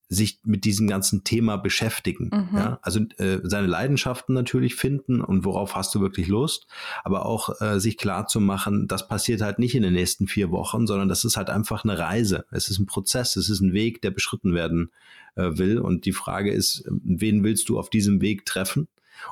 sich 0.09 0.39
mit 0.45 0.65
diesem 0.65 0.87
ganzen 0.87 1.25
Thema 1.25 1.57
beschäftigen. 1.57 2.31
Mhm. 2.33 2.57
Ja? 2.57 2.79
Also 2.83 3.01
äh, 3.19 3.41
seine 3.43 3.67
Leidenschaften 3.67 4.35
natürlich 4.35 4.77
finden 4.77 5.21
und 5.21 5.45
worauf 5.45 5.75
hast 5.75 5.95
du 5.95 6.01
wirklich 6.01 6.29
Lust, 6.29 6.67
aber 7.03 7.27
auch 7.27 7.61
äh, 7.61 7.81
sich 7.81 7.97
klar 7.97 8.27
zu 8.27 8.41
machen, 8.41 8.87
das 8.87 9.09
passiert 9.09 9.41
halt 9.41 9.59
nicht 9.59 9.75
in 9.75 9.83
den 9.83 9.95
nächsten 9.95 10.29
vier 10.29 10.51
Wochen, 10.51 10.87
sondern 10.87 11.09
das 11.09 11.25
ist 11.25 11.37
halt 11.37 11.51
einfach 11.51 11.85
eine 11.85 11.99
Reise. 11.99 12.47
Es 12.51 12.69
ist 12.69 12.79
ein 12.79 12.87
Prozess, 12.87 13.37
es 13.37 13.49
ist 13.49 13.61
ein 13.61 13.73
Weg, 13.73 14.01
der 14.03 14.11
beschritten 14.11 14.55
werden 14.55 14.93
äh, 15.35 15.59
will. 15.59 15.79
Und 15.79 16.05
die 16.05 16.13
Frage 16.13 16.53
ist, 16.53 16.85
wen 16.89 17.43
willst 17.43 17.69
du 17.69 17.79
auf 17.79 17.91
diesem 17.91 18.21
Weg 18.21 18.47
treffen? 18.47 18.89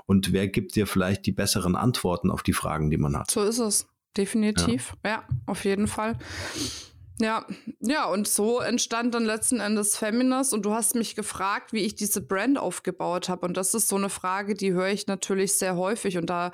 Und 0.07 0.33
wer 0.33 0.49
gibt 0.49 0.77
dir 0.77 0.87
vielleicht 0.87 1.27
die 1.27 1.33
besseren 1.33 1.77
Antworten 1.77 2.31
auf 2.31 2.43
die 2.43 2.53
Fragen, 2.53 2.91
die 2.91 2.97
man 2.97 3.17
hat? 3.17 3.31
So 3.31 3.43
ist 3.43 3.59
es. 3.59 3.87
Definitiv. 4.17 4.95
ja, 5.05 5.11
ja 5.11 5.25
auf 5.47 5.65
jeden 5.65 5.89
Fall. 5.89 6.17
Ja, 7.21 7.47
ja, 7.79 8.07
und 8.07 8.27
so 8.27 8.59
entstand 8.59 9.15
dann 9.15 9.25
letzten 9.25 9.61
Endes 9.61 9.97
Feminist 9.97 10.53
und 10.53 10.65
du 10.65 10.75
hast 10.75 10.97
mich 10.97 11.15
gefragt, 11.15 11.73
wie 11.73 11.83
ich 11.85 11.95
diese 11.95 12.21
Brand 12.21 12.59
aufgebaut 12.59 13.29
habe. 13.29 13.47
Und 13.47 13.57
das 13.57 13.73
ist 13.73 13.87
so 13.87 13.95
eine 13.95 14.09
Frage, 14.09 14.55
die 14.55 14.73
höre 14.73 14.89
ich 14.89 15.07
natürlich 15.07 15.55
sehr 15.55 15.77
häufig. 15.77 16.19
Und 16.19 16.29
da 16.29 16.51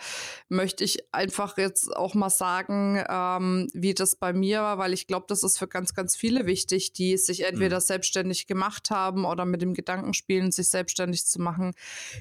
möchte 0.51 0.85
ich 0.85 1.15
einfach 1.15 1.57
jetzt 1.57 1.97
auch 1.97 2.13
mal 2.13 2.29
sagen, 2.29 3.03
ähm, 3.09 3.69
wie 3.73 3.95
das 3.95 4.17
bei 4.17 4.35
mir 4.35 4.61
war, 4.61 4.77
weil 4.77 4.93
ich 4.93 5.07
glaube, 5.07 5.25
das 5.29 5.45
ist 5.45 5.59
für 5.59 5.67
ganz, 5.67 5.95
ganz 5.95 6.15
viele 6.15 6.45
wichtig, 6.45 6.93
die 6.93 7.17
sich 7.17 7.45
entweder 7.45 7.77
mhm. 7.77 7.85
selbstständig 7.85 8.47
gemacht 8.47 8.91
haben 8.91 9.25
oder 9.25 9.47
mit 9.47 9.63
dem 9.63 9.73
Gedanken 9.73 10.13
spielen, 10.13 10.53
sich 10.53 10.69
selbstständig 10.69 11.25
zu 11.25 11.41
machen, 11.41 11.73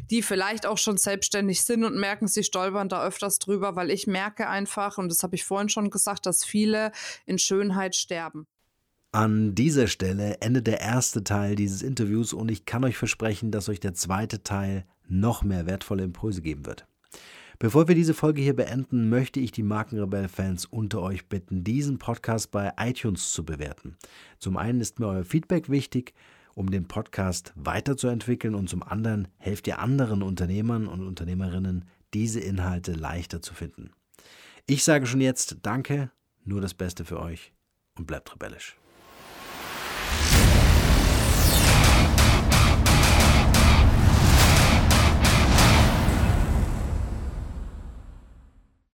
die 0.09 0.21
vielleicht 0.21 0.65
auch 0.65 0.77
schon 0.77 0.95
selbstständig 0.95 1.65
sind 1.65 1.83
und 1.83 1.97
merken, 1.97 2.29
sie 2.29 2.45
stolpern 2.45 2.87
da 2.87 3.03
öfters 3.03 3.37
drüber, 3.37 3.75
weil 3.75 3.91
ich 3.91 4.07
merke 4.07 4.47
einfach, 4.47 4.97
und 4.97 5.09
das 5.09 5.23
habe 5.23 5.35
ich 5.35 5.43
vorhin 5.43 5.67
schon 5.67 5.89
gesagt, 5.89 6.25
dass 6.25 6.45
viele 6.45 6.93
in 7.25 7.37
Schönheit 7.37 7.97
sterben 7.97 8.28
an 9.11 9.55
dieser 9.55 9.87
Stelle 9.87 10.39
endet 10.41 10.67
der 10.67 10.81
erste 10.81 11.23
Teil 11.23 11.55
dieses 11.55 11.81
Interviews 11.81 12.31
und 12.31 12.51
ich 12.51 12.65
kann 12.65 12.83
euch 12.83 12.97
versprechen, 12.97 13.49
dass 13.49 13.67
euch 13.67 13.79
der 13.79 13.95
zweite 13.95 14.43
Teil 14.43 14.85
noch 15.07 15.43
mehr 15.43 15.65
wertvolle 15.65 16.03
Impulse 16.03 16.41
geben 16.41 16.67
wird. 16.67 16.85
Bevor 17.57 17.87
wir 17.87 17.95
diese 17.95 18.13
Folge 18.13 18.41
hier 18.41 18.55
beenden, 18.55 19.09
möchte 19.09 19.39
ich 19.39 19.51
die 19.51 19.63
Markenrebell-Fans 19.63 20.65
unter 20.65 21.01
euch 21.01 21.27
bitten, 21.27 21.63
diesen 21.63 21.97
Podcast 21.97 22.51
bei 22.51 22.71
iTunes 22.77 23.33
zu 23.33 23.43
bewerten. 23.43 23.97
Zum 24.37 24.55
einen 24.55 24.79
ist 24.79 24.99
mir 24.99 25.07
euer 25.07 25.25
Feedback 25.25 25.69
wichtig, 25.69 26.13
um 26.53 26.69
den 26.69 26.87
Podcast 26.87 27.51
weiterzuentwickeln 27.55 28.53
und 28.53 28.69
zum 28.69 28.83
anderen 28.83 29.27
helft 29.37 29.67
ihr 29.67 29.79
anderen 29.79 30.21
Unternehmern 30.21 30.87
und 30.87 31.05
Unternehmerinnen, 31.05 31.85
diese 32.13 32.39
Inhalte 32.39 32.93
leichter 32.93 33.41
zu 33.41 33.53
finden. 33.53 33.91
Ich 34.67 34.83
sage 34.83 35.05
schon 35.05 35.21
jetzt 35.21 35.57
Danke, 35.63 36.11
nur 36.45 36.61
das 36.61 36.73
Beste 36.75 37.05
für 37.05 37.19
euch 37.19 37.51
und 37.95 38.07
bleibt 38.07 38.31
rebellisch. 38.33 38.77